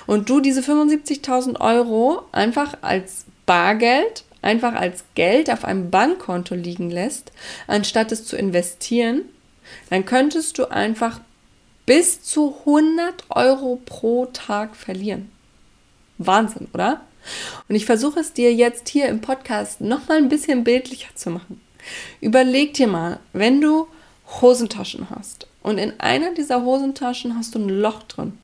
und 0.08 0.30
du 0.30 0.40
diese 0.40 0.62
75.000 0.62 1.60
Euro 1.60 2.24
einfach 2.32 2.78
als 2.82 3.26
Bargeld, 3.46 4.24
einfach 4.42 4.74
als 4.74 5.04
Geld 5.16 5.50
auf 5.52 5.66
einem 5.66 5.92
Bankkonto 5.92 6.56
liegen 6.56 6.90
lässt, 6.90 7.32
anstatt 7.68 8.12
es 8.12 8.26
zu 8.26 8.38
investieren, 8.38 9.24
dann 9.90 10.06
könntest 10.06 10.58
du 10.58 10.72
einfach 10.72 11.22
bis 11.86 12.22
zu 12.22 12.56
100 12.60 13.26
Euro 13.30 13.82
pro 13.86 14.28
Tag 14.28 14.76
verlieren. 14.76 15.32
Wahnsinn, 16.18 16.68
oder? 16.74 17.02
Und 17.68 17.76
ich 17.76 17.86
versuche 17.86 18.20
es 18.20 18.34
dir 18.34 18.54
jetzt 18.54 18.90
hier 18.90 19.08
im 19.08 19.22
Podcast 19.22 19.82
noch 19.82 20.08
mal 20.08 20.18
ein 20.18 20.30
bisschen 20.30 20.64
bildlicher 20.64 21.14
zu 21.16 21.30
machen. 21.30 21.62
Überleg 22.20 22.74
dir 22.74 22.88
mal, 22.88 23.20
wenn 23.34 23.62
du 23.62 23.88
Hosentaschen 24.42 25.10
hast 25.10 25.48
und 25.62 25.78
in 25.78 26.00
einer 26.00 26.34
dieser 26.34 26.64
Hosentaschen 26.64 27.36
hast 27.36 27.56
du 27.56 27.60
ein 27.60 27.70
Loch 27.70 28.04
drin 28.04 28.40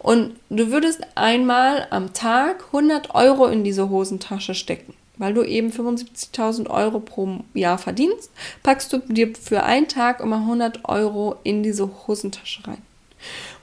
und 0.00 0.34
du 0.48 0.70
würdest 0.70 1.02
einmal 1.14 1.86
am 1.90 2.14
Tag 2.14 2.64
100 2.68 3.14
Euro 3.14 3.46
in 3.46 3.64
diese 3.64 3.90
Hosentasche 3.90 4.54
stecken, 4.54 4.94
weil 5.18 5.34
du 5.34 5.42
eben 5.42 5.70
75.000 5.70 6.70
Euro 6.70 7.00
pro 7.00 7.40
Jahr 7.52 7.76
verdienst, 7.76 8.30
packst 8.62 8.94
du 8.94 8.98
dir 8.98 9.34
für 9.36 9.62
einen 9.62 9.88
Tag 9.88 10.20
immer 10.20 10.38
100 10.38 10.88
Euro 10.88 11.36
in 11.42 11.62
diese 11.62 11.90
Hosentasche 12.06 12.66
rein. 12.66 12.82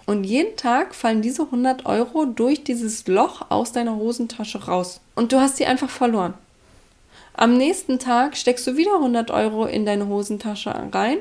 Und 0.06 0.26
jeden 0.26 0.56
Tag 0.56 0.94
fallen 0.94 1.24
diese 1.24 1.42
100 1.42 1.88
Euro 1.88 2.26
durch 2.26 2.64
dieses 2.64 3.08
Loch 3.08 3.48
aus 3.50 3.72
deiner 3.72 3.96
Hosentasche 3.96 4.64
raus. 4.66 5.02
Und 5.16 5.32
du 5.32 5.40
hast 5.40 5.58
sie 5.58 5.66
einfach 5.66 5.90
verloren. 5.90 6.36
Am 7.34 7.58
nächsten 7.58 7.98
Tag 7.98 8.38
steckst 8.38 8.68
du 8.68 8.78
wieder 8.78 8.94
100 8.94 9.32
Euro 9.32 9.66
in 9.66 9.88
deine 9.88 10.08
Hosentasche 10.08 10.74
rein 10.92 11.18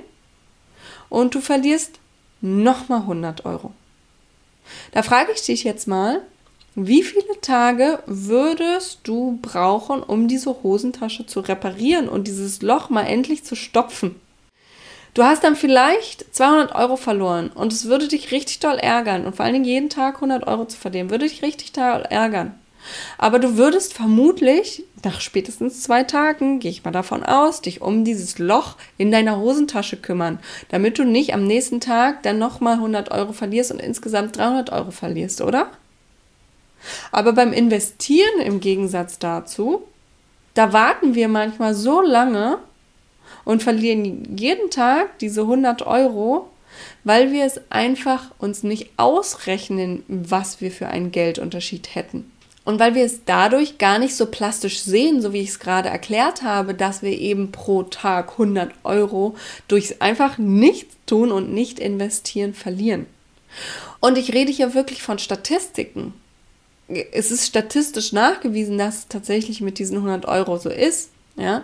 und 1.09 1.35
du 1.35 1.41
verlierst 1.41 2.01
nochmal 2.43 3.01
100 3.01 3.47
Euro. 3.47 3.73
Da 4.93 5.03
frage 5.03 5.33
ich 5.33 5.43
dich 5.43 5.65
jetzt 5.65 5.89
mal, 5.89 6.23
wie 6.75 7.03
viele 7.03 7.41
Tage 7.41 8.01
würdest 8.07 9.01
du 9.05 9.39
brauchen, 9.41 10.03
um 10.03 10.29
diese 10.29 10.63
Hosentasche 10.63 11.27
zu 11.27 11.41
reparieren 11.41 12.09
und 12.09 12.29
dieses 12.29 12.61
Loch 12.61 12.91
mal 12.91 13.05
endlich 13.05 13.45
zu 13.45 13.57
stopfen? 13.57 14.17
Du 15.15 15.25
hast 15.25 15.43
dann 15.45 15.57
vielleicht 15.57 16.35
200 16.35 16.75
Euro 16.75 16.97
verloren 16.97 17.49
und 17.49 17.73
es 17.73 17.87
würde 17.87 18.07
dich 18.07 18.33
richtig 18.33 18.59
doll 18.59 18.77
ärgern 18.77 19.25
und 19.25 19.35
vor 19.35 19.47
allen 19.47 19.55
Dingen 19.55 19.65
jeden 19.65 19.89
Tag 19.89 20.17
100 20.17 20.47
Euro 20.47 20.67
zu 20.67 20.77
verlieren, 20.77 21.09
würde 21.09 21.27
dich 21.27 21.43
richtig 21.43 21.73
doll 21.73 22.05
ärgern. 22.11 22.55
Aber 23.19 23.39
du 23.39 23.57
würdest 23.57 23.95
vermutlich 23.95 24.85
nach 25.05 25.21
spätestens 25.21 25.83
zwei 25.83 26.03
Tagen, 26.03 26.59
gehe 26.59 26.71
ich 26.71 26.85
mal 26.85 26.91
davon 26.91 27.23
aus, 27.23 27.61
dich 27.61 27.81
um 27.81 28.05
dieses 28.05 28.39
Loch 28.39 28.77
in 28.99 29.11
deiner 29.11 29.39
Hosentasche 29.39 29.97
kümmern, 29.97 30.41
damit 30.69 30.99
du 30.99 31.05
nicht 31.05 31.33
am 31.33 31.47
nächsten 31.47 31.81
Tag 31.81 32.23
dann 32.23 32.39
nochmal 32.39 32.75
100 32.75 33.11
Euro 33.13 33.33
verlierst 33.33 33.71
und 33.73 33.81
insgesamt 33.81 34.37
300 34.37 34.73
Euro 34.73 34.91
verlierst, 34.91 35.41
oder? 35.41 35.71
Aber 37.13 37.33
beim 37.33 37.53
Investieren 37.53 38.41
im 38.41 38.61
Gegensatz 38.61 39.19
dazu, 39.19 39.83
da 40.55 40.73
warten 40.73 41.15
wir 41.15 41.29
manchmal 41.29 41.75
so 41.75 42.01
lange 42.01 42.59
und 43.45 43.63
verlieren 43.63 44.37
jeden 44.37 44.71
Tag 44.71 45.19
diese 45.19 45.43
100 45.43 45.87
Euro, 45.87 46.51
weil 47.05 47.33
wir 47.33 47.45
es 47.45 47.61
einfach 47.71 48.33
uns 48.39 48.63
nicht 48.63 48.91
ausrechnen, 48.97 50.03
was 50.09 50.61
wir 50.61 50.71
für 50.71 50.89
einen 50.89 51.13
Geldunterschied 51.13 51.95
hätten. 51.95 52.31
Und 52.67 52.81
weil 52.81 52.97
wir 52.97 53.05
es 53.05 53.25
dadurch 53.25 53.79
gar 53.79 54.01
nicht 54.01 54.17
so 54.17 54.27
plastisch 54.27 54.81
sehen, 54.81 55.23
so 55.23 55.33
wie 55.33 55.41
ich 55.41 55.51
es 55.51 55.61
gerade 55.61 55.89
erklärt 55.89 56.43
habe, 56.43 56.75
dass 56.75 57.01
wir 57.01 57.17
eben 57.17 57.53
pro 57.53 57.85
Tag 57.85 58.33
100 58.33 58.73
Euro 58.83 59.37
durch 59.69 60.03
einfach 60.03 60.37
nichts 60.37 60.97
tun 61.07 61.31
und 61.31 61.55
nicht 61.55 61.79
investieren 61.79 62.55
verlieren. 62.55 63.07
Und 64.01 64.19
ich 64.19 64.35
rede 64.35 64.51
hier 64.51 64.75
wirklich 64.75 65.01
von 65.01 65.21
Statistiken. 65.21 66.13
Es 66.89 67.31
ist 67.31 67.47
statistisch 67.47 68.13
nachgewiesen, 68.13 68.79
dass 68.79 68.99
es 68.99 69.09
tatsächlich 69.09 69.61
mit 69.61 69.79
diesen 69.79 69.99
100 69.99 70.27
Euro 70.27 70.59
so 70.59 70.69
ist. 70.69 71.11
Ja, 71.37 71.63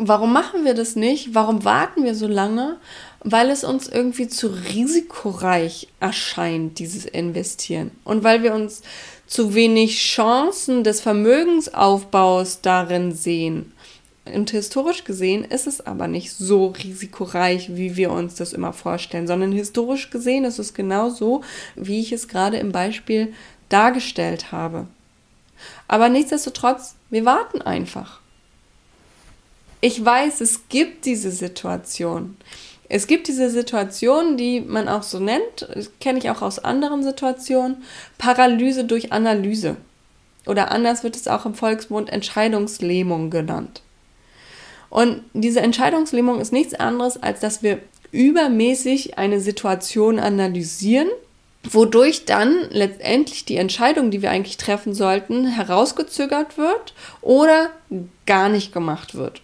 Warum 0.00 0.32
machen 0.32 0.64
wir 0.64 0.74
das 0.74 0.94
nicht? 0.94 1.34
Warum 1.34 1.64
warten 1.64 2.04
wir 2.04 2.14
so 2.14 2.28
lange? 2.28 2.76
Weil 3.20 3.50
es 3.50 3.64
uns 3.64 3.88
irgendwie 3.88 4.28
zu 4.28 4.48
risikoreich 4.48 5.88
erscheint, 6.00 6.78
dieses 6.78 7.04
Investieren. 7.04 7.90
Und 8.04 8.22
weil 8.22 8.42
wir 8.42 8.54
uns 8.54 8.82
zu 9.26 9.54
wenig 9.54 9.98
Chancen 9.98 10.84
des 10.84 11.00
Vermögensaufbaus 11.00 12.60
darin 12.62 13.12
sehen. 13.12 13.72
Und 14.24 14.50
historisch 14.50 15.04
gesehen 15.04 15.44
ist 15.44 15.66
es 15.66 15.80
aber 15.80 16.06
nicht 16.06 16.32
so 16.32 16.68
risikoreich, 16.68 17.76
wie 17.76 17.96
wir 17.96 18.10
uns 18.10 18.34
das 18.34 18.52
immer 18.52 18.72
vorstellen, 18.72 19.26
sondern 19.26 19.52
historisch 19.52 20.10
gesehen 20.10 20.44
ist 20.44 20.58
es 20.58 20.74
genau 20.74 21.10
so, 21.10 21.42
wie 21.76 22.00
ich 22.00 22.12
es 22.12 22.28
gerade 22.28 22.58
im 22.58 22.72
Beispiel 22.72 23.32
dargestellt 23.68 24.52
habe. 24.52 24.86
Aber 25.88 26.08
nichtsdestotrotz, 26.08 26.94
wir 27.10 27.24
warten 27.24 27.62
einfach. 27.62 28.20
Ich 29.80 30.04
weiß, 30.04 30.40
es 30.40 30.68
gibt 30.68 31.04
diese 31.04 31.30
Situation. 31.30 32.36
Es 32.88 33.06
gibt 33.06 33.28
diese 33.28 33.50
Situation, 33.50 34.36
die 34.36 34.60
man 34.60 34.88
auch 34.88 35.02
so 35.02 35.18
nennt, 35.18 35.68
kenne 36.00 36.18
ich 36.18 36.30
auch 36.30 36.40
aus 36.40 36.58
anderen 36.58 37.02
Situationen, 37.02 37.82
Paralyse 38.16 38.84
durch 38.84 39.12
Analyse. 39.12 39.76
Oder 40.46 40.70
anders 40.70 41.04
wird 41.04 41.14
es 41.14 41.28
auch 41.28 41.44
im 41.44 41.54
Volksmund 41.54 42.08
Entscheidungslähmung 42.08 43.28
genannt. 43.28 43.82
Und 44.88 45.22
diese 45.34 45.60
Entscheidungslähmung 45.60 46.40
ist 46.40 46.52
nichts 46.52 46.72
anderes, 46.72 47.22
als 47.22 47.40
dass 47.40 47.62
wir 47.62 47.80
übermäßig 48.10 49.18
eine 49.18 49.40
Situation 49.40 50.18
analysieren, 50.18 51.08
wodurch 51.62 52.24
dann 52.24 52.56
letztendlich 52.70 53.44
die 53.44 53.56
Entscheidung, 53.56 54.10
die 54.10 54.22
wir 54.22 54.30
eigentlich 54.30 54.56
treffen 54.56 54.94
sollten, 54.94 55.46
herausgezögert 55.46 56.56
wird 56.56 56.94
oder 57.20 57.68
gar 58.24 58.48
nicht 58.48 58.72
gemacht 58.72 59.14
wird. 59.14 59.42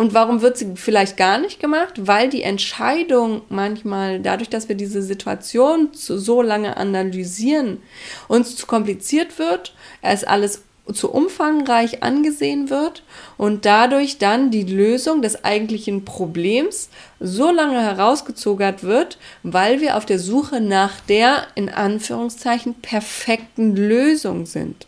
Und 0.00 0.14
warum 0.14 0.40
wird 0.40 0.56
sie 0.56 0.76
vielleicht 0.76 1.18
gar 1.18 1.36
nicht 1.36 1.60
gemacht? 1.60 1.92
Weil 1.98 2.30
die 2.30 2.42
Entscheidung 2.42 3.42
manchmal, 3.50 4.18
dadurch, 4.18 4.48
dass 4.48 4.66
wir 4.66 4.74
diese 4.74 5.02
Situation 5.02 5.92
zu, 5.92 6.18
so 6.18 6.40
lange 6.40 6.78
analysieren, 6.78 7.82
uns 8.26 8.56
zu 8.56 8.66
kompliziert 8.66 9.38
wird, 9.38 9.74
es 10.00 10.24
alles 10.24 10.62
zu 10.90 11.12
umfangreich 11.12 12.02
angesehen 12.02 12.70
wird 12.70 13.02
und 13.36 13.66
dadurch 13.66 14.16
dann 14.16 14.50
die 14.50 14.62
Lösung 14.62 15.20
des 15.20 15.44
eigentlichen 15.44 16.06
Problems 16.06 16.88
so 17.20 17.50
lange 17.50 17.82
herausgezögert 17.82 18.82
wird, 18.82 19.18
weil 19.42 19.82
wir 19.82 19.98
auf 19.98 20.06
der 20.06 20.18
Suche 20.18 20.62
nach 20.62 20.98
der 21.00 21.46
in 21.56 21.68
Anführungszeichen 21.68 22.72
perfekten 22.76 23.76
Lösung 23.76 24.46
sind. 24.46 24.86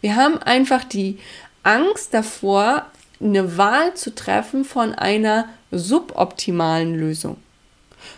Wir 0.00 0.16
haben 0.16 0.38
einfach 0.38 0.84
die 0.84 1.18
Angst 1.64 2.14
davor, 2.14 2.86
eine 3.22 3.56
Wahl 3.56 3.94
zu 3.94 4.14
treffen 4.14 4.64
von 4.64 4.94
einer 4.94 5.48
suboptimalen 5.70 6.94
Lösung. 6.94 7.36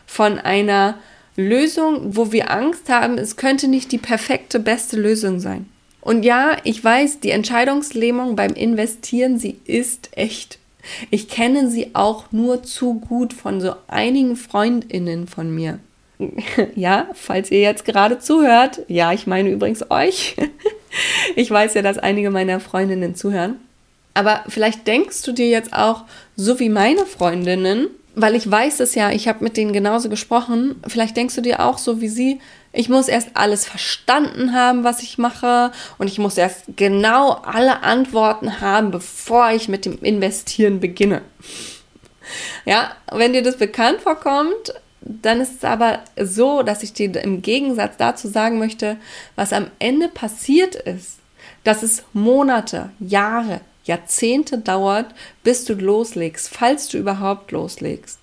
Von 0.06 0.38
einer 0.38 0.98
Lösung, 1.36 2.16
wo 2.16 2.32
wir 2.32 2.50
Angst 2.50 2.88
haben, 2.88 3.18
es 3.18 3.36
könnte 3.36 3.68
nicht 3.68 3.92
die 3.92 3.98
perfekte, 3.98 4.60
beste 4.60 4.96
Lösung 4.96 5.40
sein. 5.40 5.68
Und 6.00 6.24
ja, 6.24 6.56
ich 6.64 6.82
weiß, 6.84 7.20
die 7.20 7.30
Entscheidungslähmung 7.30 8.36
beim 8.36 8.52
Investieren, 8.52 9.38
sie 9.38 9.58
ist 9.64 10.10
echt. 10.16 10.58
Ich 11.10 11.28
kenne 11.28 11.70
sie 11.70 11.94
auch 11.94 12.30
nur 12.30 12.62
zu 12.62 13.00
gut 13.00 13.32
von 13.32 13.60
so 13.60 13.74
einigen 13.88 14.36
Freundinnen 14.36 15.26
von 15.26 15.54
mir. 15.54 15.78
Ja, 16.76 17.08
falls 17.14 17.50
ihr 17.50 17.60
jetzt 17.60 17.84
gerade 17.84 18.18
zuhört, 18.18 18.82
ja, 18.88 19.12
ich 19.12 19.26
meine 19.26 19.50
übrigens 19.50 19.90
euch. 19.90 20.36
Ich 21.34 21.50
weiß 21.50 21.74
ja, 21.74 21.82
dass 21.82 21.98
einige 21.98 22.30
meiner 22.30 22.60
Freundinnen 22.60 23.16
zuhören. 23.16 23.56
Aber 24.14 24.44
vielleicht 24.48 24.86
denkst 24.86 25.22
du 25.22 25.32
dir 25.32 25.48
jetzt 25.48 25.72
auch, 25.72 26.04
so 26.36 26.60
wie 26.60 26.68
meine 26.68 27.04
Freundinnen, 27.04 27.88
weil 28.14 28.36
ich 28.36 28.48
weiß 28.48 28.80
es 28.80 28.94
ja, 28.94 29.10
ich 29.10 29.26
habe 29.26 29.42
mit 29.42 29.56
denen 29.56 29.72
genauso 29.72 30.08
gesprochen, 30.08 30.76
vielleicht 30.86 31.16
denkst 31.16 31.34
du 31.34 31.40
dir 31.40 31.60
auch 31.60 31.78
so 31.78 32.00
wie 32.00 32.08
sie, 32.08 32.40
ich 32.72 32.88
muss 32.88 33.08
erst 33.08 33.30
alles 33.34 33.66
verstanden 33.66 34.52
haben, 34.52 34.84
was 34.84 35.02
ich 35.02 35.18
mache 35.18 35.72
und 35.98 36.08
ich 36.08 36.18
muss 36.18 36.36
erst 36.36 36.64
genau 36.76 37.32
alle 37.32 37.82
Antworten 37.82 38.60
haben, 38.60 38.90
bevor 38.90 39.50
ich 39.50 39.68
mit 39.68 39.84
dem 39.84 39.98
Investieren 40.02 40.80
beginne. 40.80 41.22
Ja, 42.64 42.92
wenn 43.12 43.32
dir 43.32 43.42
das 43.42 43.58
bekannt 43.58 44.00
vorkommt, 44.00 44.74
dann 45.00 45.40
ist 45.40 45.56
es 45.58 45.64
aber 45.64 46.00
so, 46.20 46.62
dass 46.62 46.82
ich 46.82 46.92
dir 46.92 47.14
im 47.22 47.42
Gegensatz 47.42 47.96
dazu 47.98 48.26
sagen 48.26 48.58
möchte, 48.58 48.96
was 49.36 49.52
am 49.52 49.66
Ende 49.78 50.08
passiert 50.08 50.74
ist, 50.74 51.18
dass 51.62 51.82
es 51.82 52.02
Monate, 52.12 52.90
Jahre, 52.98 53.60
Jahrzehnte 53.84 54.58
dauert, 54.58 55.14
bis 55.42 55.64
du 55.64 55.74
loslegst, 55.74 56.48
falls 56.48 56.88
du 56.88 56.98
überhaupt 56.98 57.52
loslegst. 57.52 58.18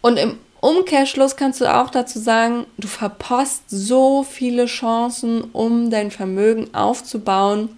Und 0.00 0.18
im 0.18 0.38
Umkehrschluss 0.60 1.36
kannst 1.36 1.60
du 1.60 1.74
auch 1.74 1.90
dazu 1.90 2.18
sagen, 2.18 2.66
du 2.76 2.88
verpasst 2.88 3.62
so 3.68 4.22
viele 4.22 4.66
Chancen, 4.66 5.42
um 5.52 5.90
dein 5.90 6.10
Vermögen 6.10 6.74
aufzubauen, 6.74 7.76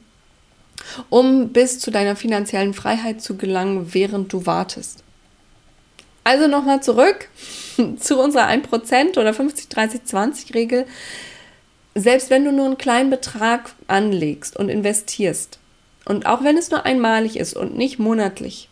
um 1.09 1.51
bis 1.51 1.79
zu 1.79 1.91
deiner 1.91 2.17
finanziellen 2.17 2.75
Freiheit 2.75 3.23
zu 3.23 3.37
gelangen, 3.37 3.95
während 3.95 4.33
du 4.33 4.47
wartest. 4.47 5.05
Also 6.25 6.47
nochmal 6.49 6.83
zurück 6.83 7.29
zu 7.99 8.21
unserer 8.21 8.49
1% 8.49 9.19
oder 9.19 9.31
50-30-20-Regel. 9.31 10.87
Selbst 11.95 12.31
wenn 12.31 12.45
du 12.45 12.53
nur 12.53 12.67
einen 12.67 12.79
kleinen 12.79 13.11
Betrag 13.11 13.75
anlegst 13.87 14.57
und 14.57 14.69
investierst, 14.69 15.59
und 16.05 16.27
auch 16.27 16.43
wenn 16.45 16.57
es 16.57 16.71
nur 16.71 16.85
einmalig 16.85 17.37
ist 17.37 17.55
und 17.55 17.77
nicht 17.77 17.99
monatlich, 17.99 18.69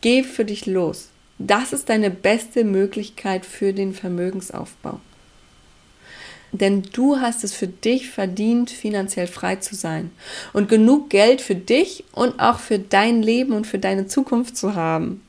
geh 0.00 0.22
für 0.22 0.44
dich 0.44 0.66
los. 0.66 1.08
Das 1.38 1.72
ist 1.72 1.88
deine 1.88 2.10
beste 2.10 2.64
Möglichkeit 2.64 3.46
für 3.46 3.72
den 3.72 3.92
Vermögensaufbau. 3.94 5.00
Denn 6.50 6.82
du 6.92 7.20
hast 7.20 7.44
es 7.44 7.52
für 7.52 7.66
dich 7.66 8.08
verdient, 8.08 8.70
finanziell 8.70 9.26
frei 9.26 9.56
zu 9.56 9.74
sein 9.74 10.10
und 10.52 10.68
genug 10.68 11.10
Geld 11.10 11.42
für 11.42 11.54
dich 11.54 12.04
und 12.12 12.40
auch 12.40 12.58
für 12.58 12.78
dein 12.78 13.22
Leben 13.22 13.52
und 13.52 13.66
für 13.66 13.78
deine 13.78 14.06
Zukunft 14.06 14.56
zu 14.56 14.74
haben. 14.74 15.20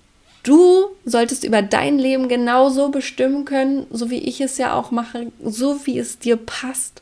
Du 0.43 0.87
solltest 1.03 1.43
über 1.43 1.61
dein 1.61 1.99
Leben 1.99 2.29
genauso 2.29 2.89
bestimmen 2.89 3.43
können, 3.43 3.85
so 3.91 4.09
wie 4.09 4.19
ich 4.19 4.39
es 4.39 4.57
ja 4.57 4.73
auch 4.73 4.91
mache, 4.91 5.31
so 5.43 5.85
wie 5.85 5.99
es 5.99 6.17
dir 6.17 6.37
passt. 6.37 7.01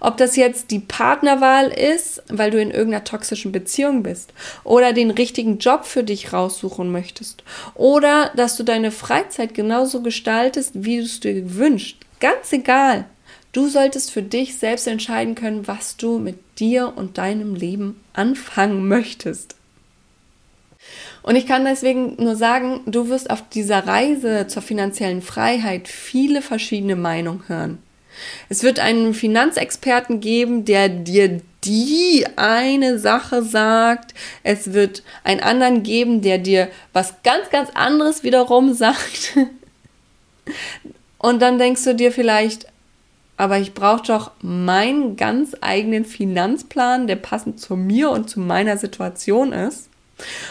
Ob 0.00 0.16
das 0.16 0.36
jetzt 0.36 0.70
die 0.70 0.78
Partnerwahl 0.80 1.68
ist, 1.68 2.22
weil 2.28 2.50
du 2.50 2.60
in 2.60 2.70
irgendeiner 2.70 3.04
toxischen 3.04 3.52
Beziehung 3.52 4.02
bist, 4.02 4.32
oder 4.64 4.92
den 4.92 5.10
richtigen 5.10 5.58
Job 5.58 5.84
für 5.84 6.04
dich 6.04 6.32
raussuchen 6.32 6.90
möchtest, 6.90 7.44
oder 7.74 8.30
dass 8.36 8.56
du 8.56 8.62
deine 8.62 8.90
Freizeit 8.90 9.54
genauso 9.54 10.02
gestaltest, 10.02 10.72
wie 10.74 10.98
du 10.98 11.02
es 11.04 11.20
dir 11.20 11.56
wünschst. 11.56 11.96
Ganz 12.20 12.52
egal. 12.52 13.06
Du 13.52 13.68
solltest 13.68 14.10
für 14.10 14.22
dich 14.22 14.56
selbst 14.56 14.86
entscheiden 14.86 15.34
können, 15.34 15.66
was 15.68 15.96
du 15.96 16.18
mit 16.18 16.36
dir 16.58 16.94
und 16.96 17.18
deinem 17.18 17.54
Leben 17.54 18.00
anfangen 18.14 18.88
möchtest. 18.88 19.56
Und 21.22 21.36
ich 21.36 21.46
kann 21.46 21.64
deswegen 21.64 22.16
nur 22.18 22.34
sagen, 22.34 22.80
du 22.86 23.08
wirst 23.08 23.30
auf 23.30 23.48
dieser 23.48 23.86
Reise 23.86 24.46
zur 24.48 24.62
finanziellen 24.62 25.22
Freiheit 25.22 25.86
viele 25.86 26.42
verschiedene 26.42 26.96
Meinungen 26.96 27.44
hören. 27.46 27.78
Es 28.48 28.62
wird 28.62 28.78
einen 28.78 29.14
Finanzexperten 29.14 30.20
geben, 30.20 30.64
der 30.64 30.88
dir 30.88 31.40
die 31.64 32.26
eine 32.36 32.98
Sache 32.98 33.42
sagt. 33.42 34.14
Es 34.42 34.72
wird 34.72 35.02
einen 35.24 35.40
anderen 35.40 35.82
geben, 35.82 36.22
der 36.22 36.38
dir 36.38 36.68
was 36.92 37.22
ganz, 37.22 37.50
ganz 37.50 37.70
anderes 37.74 38.22
wiederum 38.24 38.72
sagt. 38.74 39.36
Und 41.18 41.40
dann 41.40 41.58
denkst 41.58 41.84
du 41.84 41.94
dir 41.94 42.12
vielleicht, 42.12 42.66
aber 43.36 43.58
ich 43.58 43.74
brauche 43.74 44.06
doch 44.06 44.32
meinen 44.40 45.16
ganz 45.16 45.56
eigenen 45.60 46.04
Finanzplan, 46.04 47.06
der 47.06 47.16
passend 47.16 47.60
zu 47.60 47.76
mir 47.76 48.10
und 48.10 48.28
zu 48.28 48.40
meiner 48.40 48.76
Situation 48.76 49.52
ist. 49.52 49.88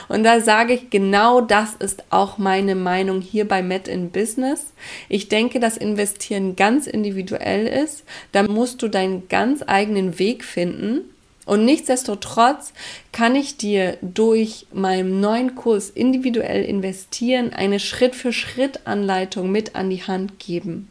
Und 0.08 0.24
da 0.24 0.42
sage 0.42 0.74
ich, 0.74 0.90
genau 0.90 1.42
das 1.42 1.76
ist 1.76 2.04
auch 2.10 2.38
meine 2.38 2.76
Meinung 2.76 3.22
hier 3.22 3.48
bei 3.48 3.62
Met 3.62 3.88
in 3.88 4.12
Business. 4.12 4.74
Ich 5.10 5.30
denke, 5.30 5.60
dass 5.60 5.78
Investieren 5.78 6.56
ganz 6.56 6.88
individuell 6.88 7.68
ist. 7.68 8.04
Da 8.32 8.44
musst 8.44 8.82
du 8.82 8.88
deinen 8.88 9.28
ganz 9.28 9.64
eigenen 9.66 10.20
Weg 10.20 10.44
finden. 10.44 11.02
Und 11.46 11.66
nichtsdestotrotz 11.66 12.72
kann 13.12 13.36
ich 13.36 13.58
dir 13.58 13.98
durch 14.02 14.68
meinen 14.72 15.20
neuen 15.20 15.56
Kurs 15.56 15.90
individuell 15.90 16.64
investieren 16.64 17.52
eine 17.52 17.80
Schritt-für-Schritt-Anleitung 17.80 19.52
mit 19.52 19.76
an 19.76 19.90
die 19.90 20.04
Hand 20.04 20.40
geben. 20.40 20.88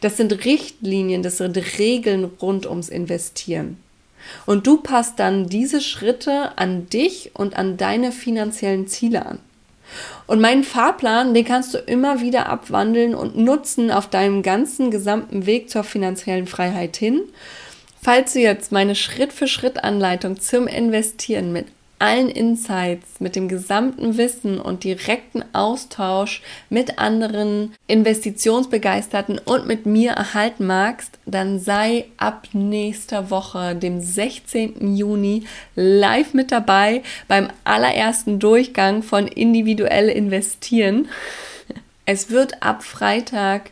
Das 0.00 0.16
sind 0.16 0.44
Richtlinien, 0.44 1.22
das 1.22 1.36
sind 1.36 1.56
Regeln 1.78 2.24
rund 2.24 2.66
ums 2.66 2.88
Investieren. 2.88 3.76
Und 4.46 4.66
du 4.66 4.78
passt 4.78 5.18
dann 5.18 5.46
diese 5.46 5.80
Schritte 5.80 6.58
an 6.58 6.88
dich 6.88 7.32
und 7.34 7.56
an 7.56 7.76
deine 7.76 8.12
finanziellen 8.12 8.86
Ziele 8.86 9.26
an. 9.26 9.38
Und 10.26 10.40
meinen 10.40 10.62
Fahrplan, 10.64 11.34
den 11.34 11.44
kannst 11.44 11.74
du 11.74 11.78
immer 11.78 12.20
wieder 12.20 12.48
abwandeln 12.48 13.14
und 13.14 13.36
nutzen 13.36 13.90
auf 13.90 14.08
deinem 14.08 14.42
ganzen 14.42 14.90
gesamten 14.90 15.46
Weg 15.46 15.68
zur 15.70 15.82
finanziellen 15.82 16.46
Freiheit 16.46 16.96
hin. 16.96 17.22
Falls 18.00 18.32
du 18.32 18.40
jetzt 18.40 18.72
meine 18.72 18.94
Schritt-für-Schritt-Anleitung 18.94 20.40
zum 20.40 20.66
Investieren 20.66 21.52
mit 21.52 21.66
allen 22.00 22.28
Insights, 22.28 23.20
mit 23.20 23.36
dem 23.36 23.48
gesamten 23.48 24.16
Wissen 24.16 24.60
und 24.60 24.84
direkten 24.84 25.44
Austausch 25.52 26.42
mit 26.70 26.98
anderen 26.98 27.74
Investitionsbegeisterten 27.86 29.38
und 29.38 29.66
mit 29.66 29.86
mir 29.86 30.12
erhalten 30.12 30.66
magst, 30.66 31.18
dann 31.26 31.60
sei 31.60 32.06
ab 32.16 32.48
nächster 32.52 33.30
Woche, 33.30 33.76
dem 33.76 34.00
16. 34.00 34.96
Juni, 34.96 35.44
live 35.76 36.34
mit 36.34 36.50
dabei 36.50 37.02
beim 37.28 37.48
allerersten 37.64 38.38
Durchgang 38.38 39.02
von 39.02 39.28
individuell 39.28 40.08
investieren. 40.08 41.08
Es 42.06 42.30
wird 42.30 42.62
ab 42.62 42.82
Freitag 42.82 43.70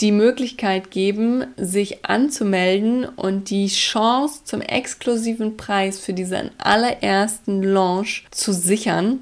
die 0.00 0.12
Möglichkeit 0.12 0.90
geben, 0.90 1.46
sich 1.56 2.04
anzumelden 2.04 3.04
und 3.04 3.50
die 3.50 3.66
Chance 3.66 4.44
zum 4.44 4.60
exklusiven 4.60 5.56
Preis 5.56 5.98
für 5.98 6.12
diesen 6.12 6.50
allerersten 6.58 7.62
Launch 7.62 8.26
zu 8.30 8.52
sichern. 8.52 9.20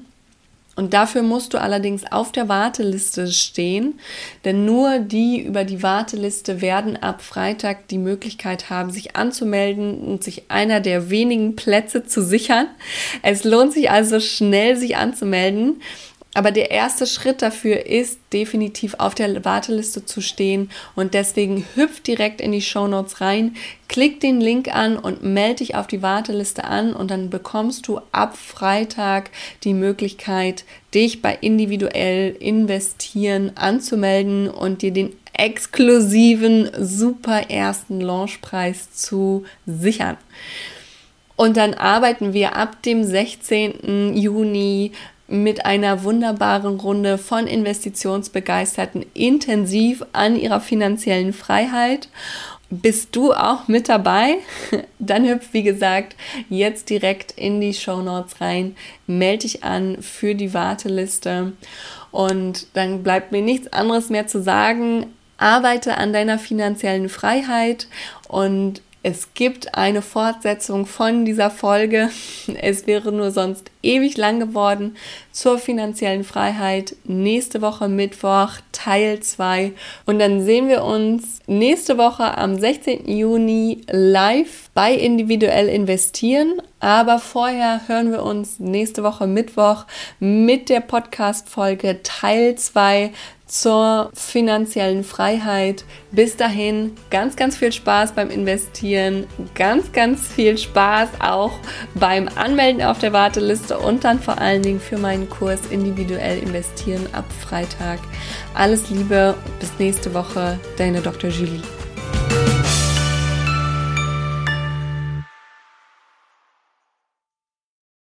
Und 0.77 0.93
dafür 0.93 1.23
musst 1.23 1.55
du 1.55 1.57
allerdings 1.59 2.03
auf 2.11 2.31
der 2.31 2.49
Warteliste 2.49 3.31
stehen, 3.31 3.99
denn 4.45 4.63
nur 4.63 4.99
die 4.99 5.41
über 5.41 5.63
die 5.63 5.81
Warteliste 5.81 6.61
werden 6.61 6.95
ab 6.97 7.23
Freitag 7.23 7.87
die 7.87 7.97
Möglichkeit 7.97 8.69
haben, 8.69 8.91
sich 8.91 9.15
anzumelden 9.15 9.97
und 10.01 10.23
sich 10.23 10.43
einer 10.49 10.79
der 10.79 11.09
wenigen 11.09 11.55
Plätze 11.55 12.05
zu 12.05 12.23
sichern. 12.23 12.67
Es 13.23 13.43
lohnt 13.43 13.73
sich 13.73 13.89
also 13.89 14.19
schnell, 14.19 14.77
sich 14.77 14.97
anzumelden. 14.97 15.81
Aber 16.37 16.51
der 16.51 16.69
erste 16.69 17.07
Schritt 17.07 17.41
dafür 17.41 17.87
ist 17.87 18.19
definitiv 18.31 18.93
auf 18.99 19.15
der 19.15 19.43
Warteliste 19.43 20.05
zu 20.05 20.21
stehen 20.21 20.69
und 20.93 21.15
deswegen 21.15 21.65
hüpf 21.73 21.99
direkt 22.01 22.41
in 22.41 22.51
die 22.51 22.61
Show 22.61 22.87
Notes 22.87 23.21
rein, 23.21 23.55
klick 23.87 24.19
den 24.19 24.39
Link 24.39 24.67
an 24.71 24.97
und 24.97 25.23
melde 25.23 25.55
dich 25.55 25.73
auf 25.73 25.87
die 25.87 26.03
Warteliste 26.03 26.65
an 26.65 26.93
und 26.93 27.09
dann 27.09 27.31
bekommst 27.31 27.87
du 27.87 28.01
ab 28.11 28.37
Freitag 28.37 29.31
die 29.63 29.73
Möglichkeit, 29.73 30.63
dich 30.93 31.23
bei 31.23 31.35
individuell 31.41 32.35
investieren 32.39 33.53
anzumelden 33.55 34.47
und 34.47 34.83
dir 34.83 34.93
den 34.93 35.15
exklusiven 35.33 36.69
super 36.77 37.49
ersten 37.49 37.99
Launchpreis 37.99 38.93
zu 38.93 39.43
sichern. 39.65 40.17
Und 41.35 41.57
dann 41.57 41.75
arbeiten 41.75 42.33
wir 42.33 42.55
ab 42.55 42.83
dem 42.83 43.03
16. 43.03 44.15
Juni 44.15 44.91
mit 45.27 45.65
einer 45.65 46.03
wunderbaren 46.03 46.79
Runde 46.79 47.17
von 47.17 47.47
Investitionsbegeisterten 47.47 49.05
intensiv 49.13 50.05
an 50.13 50.35
ihrer 50.35 50.61
finanziellen 50.61 51.33
Freiheit. 51.33 52.09
Bist 52.69 53.15
du 53.15 53.33
auch 53.33 53.67
mit 53.67 53.87
dabei? 53.87 54.37
Dann 54.99 55.27
hüpf, 55.27 55.49
wie 55.53 55.63
gesagt, 55.63 56.15
jetzt 56.49 56.89
direkt 56.89 57.31
in 57.31 57.61
die 57.61 57.73
Show 57.73 58.01
Notes 58.01 58.41
rein, 58.41 58.75
melde 59.05 59.43
dich 59.43 59.63
an 59.63 60.01
für 60.01 60.35
die 60.35 60.53
Warteliste 60.53 61.53
und 62.11 62.67
dann 62.73 63.03
bleibt 63.03 63.31
mir 63.31 63.41
nichts 63.41 63.71
anderes 63.71 64.09
mehr 64.09 64.27
zu 64.27 64.41
sagen. 64.41 65.07
Arbeite 65.37 65.97
an 65.97 66.13
deiner 66.13 66.39
finanziellen 66.39 67.09
Freiheit 67.09 67.87
und 68.27 68.81
es 69.03 69.33
gibt 69.35 69.75
eine 69.75 70.01
Fortsetzung 70.01 70.85
von 70.85 71.23
dieser 71.23 71.49
Folge. 71.49 72.09
Es 72.61 72.87
wäre 72.87 73.11
nur 73.11 73.31
sonst 73.31 73.71
ewig 73.83 74.17
lang 74.17 74.39
geworden 74.39 74.97
zur 75.31 75.59
finanziellen 75.59 76.23
Freiheit. 76.23 76.95
Nächste 77.05 77.61
Woche 77.61 77.87
Mittwoch 77.87 78.53
Teil 78.71 79.19
2. 79.19 79.71
Und 80.05 80.19
dann 80.19 80.43
sehen 80.43 80.67
wir 80.67 80.83
uns 80.83 81.39
nächste 81.47 81.97
Woche 81.97 82.37
am 82.37 82.59
16. 82.59 83.07
Juni 83.07 83.81
live 83.89 84.69
bei 84.73 84.93
Individuell 84.93 85.69
Investieren. 85.69 86.61
Aber 86.79 87.19
vorher 87.19 87.81
hören 87.87 88.11
wir 88.11 88.23
uns 88.23 88.59
nächste 88.59 89.03
Woche 89.03 89.25
Mittwoch 89.25 89.85
mit 90.19 90.69
der 90.69 90.81
Podcast-Folge 90.81 92.01
Teil 92.03 92.55
2 92.55 93.11
zur 93.47 94.11
finanziellen 94.13 95.03
Freiheit. 95.03 95.85
Bis 96.11 96.37
dahin 96.37 96.95
ganz, 97.09 97.35
ganz 97.35 97.57
viel 97.57 97.71
Spaß 97.71 98.11
beim 98.11 98.29
Investieren, 98.29 99.25
ganz, 99.55 99.91
ganz 99.91 100.27
viel 100.27 100.57
Spaß 100.57 101.09
auch 101.19 101.53
beim 101.95 102.27
Anmelden 102.35 102.83
auf 102.83 102.99
der 102.99 103.13
Warteliste 103.13 103.79
und 103.79 104.03
dann 104.03 104.19
vor 104.19 104.39
allen 104.39 104.61
Dingen 104.61 104.79
für 104.79 104.97
meinen 104.97 105.29
Kurs 105.29 105.61
individuell 105.69 106.39
investieren 106.39 107.07
ab 107.13 107.25
Freitag. 107.41 107.99
Alles 108.53 108.89
Liebe, 108.89 109.35
bis 109.59 109.71
nächste 109.79 110.13
Woche, 110.13 110.59
deine 110.77 111.01
Dr. 111.01 111.29
Julie. 111.29 111.61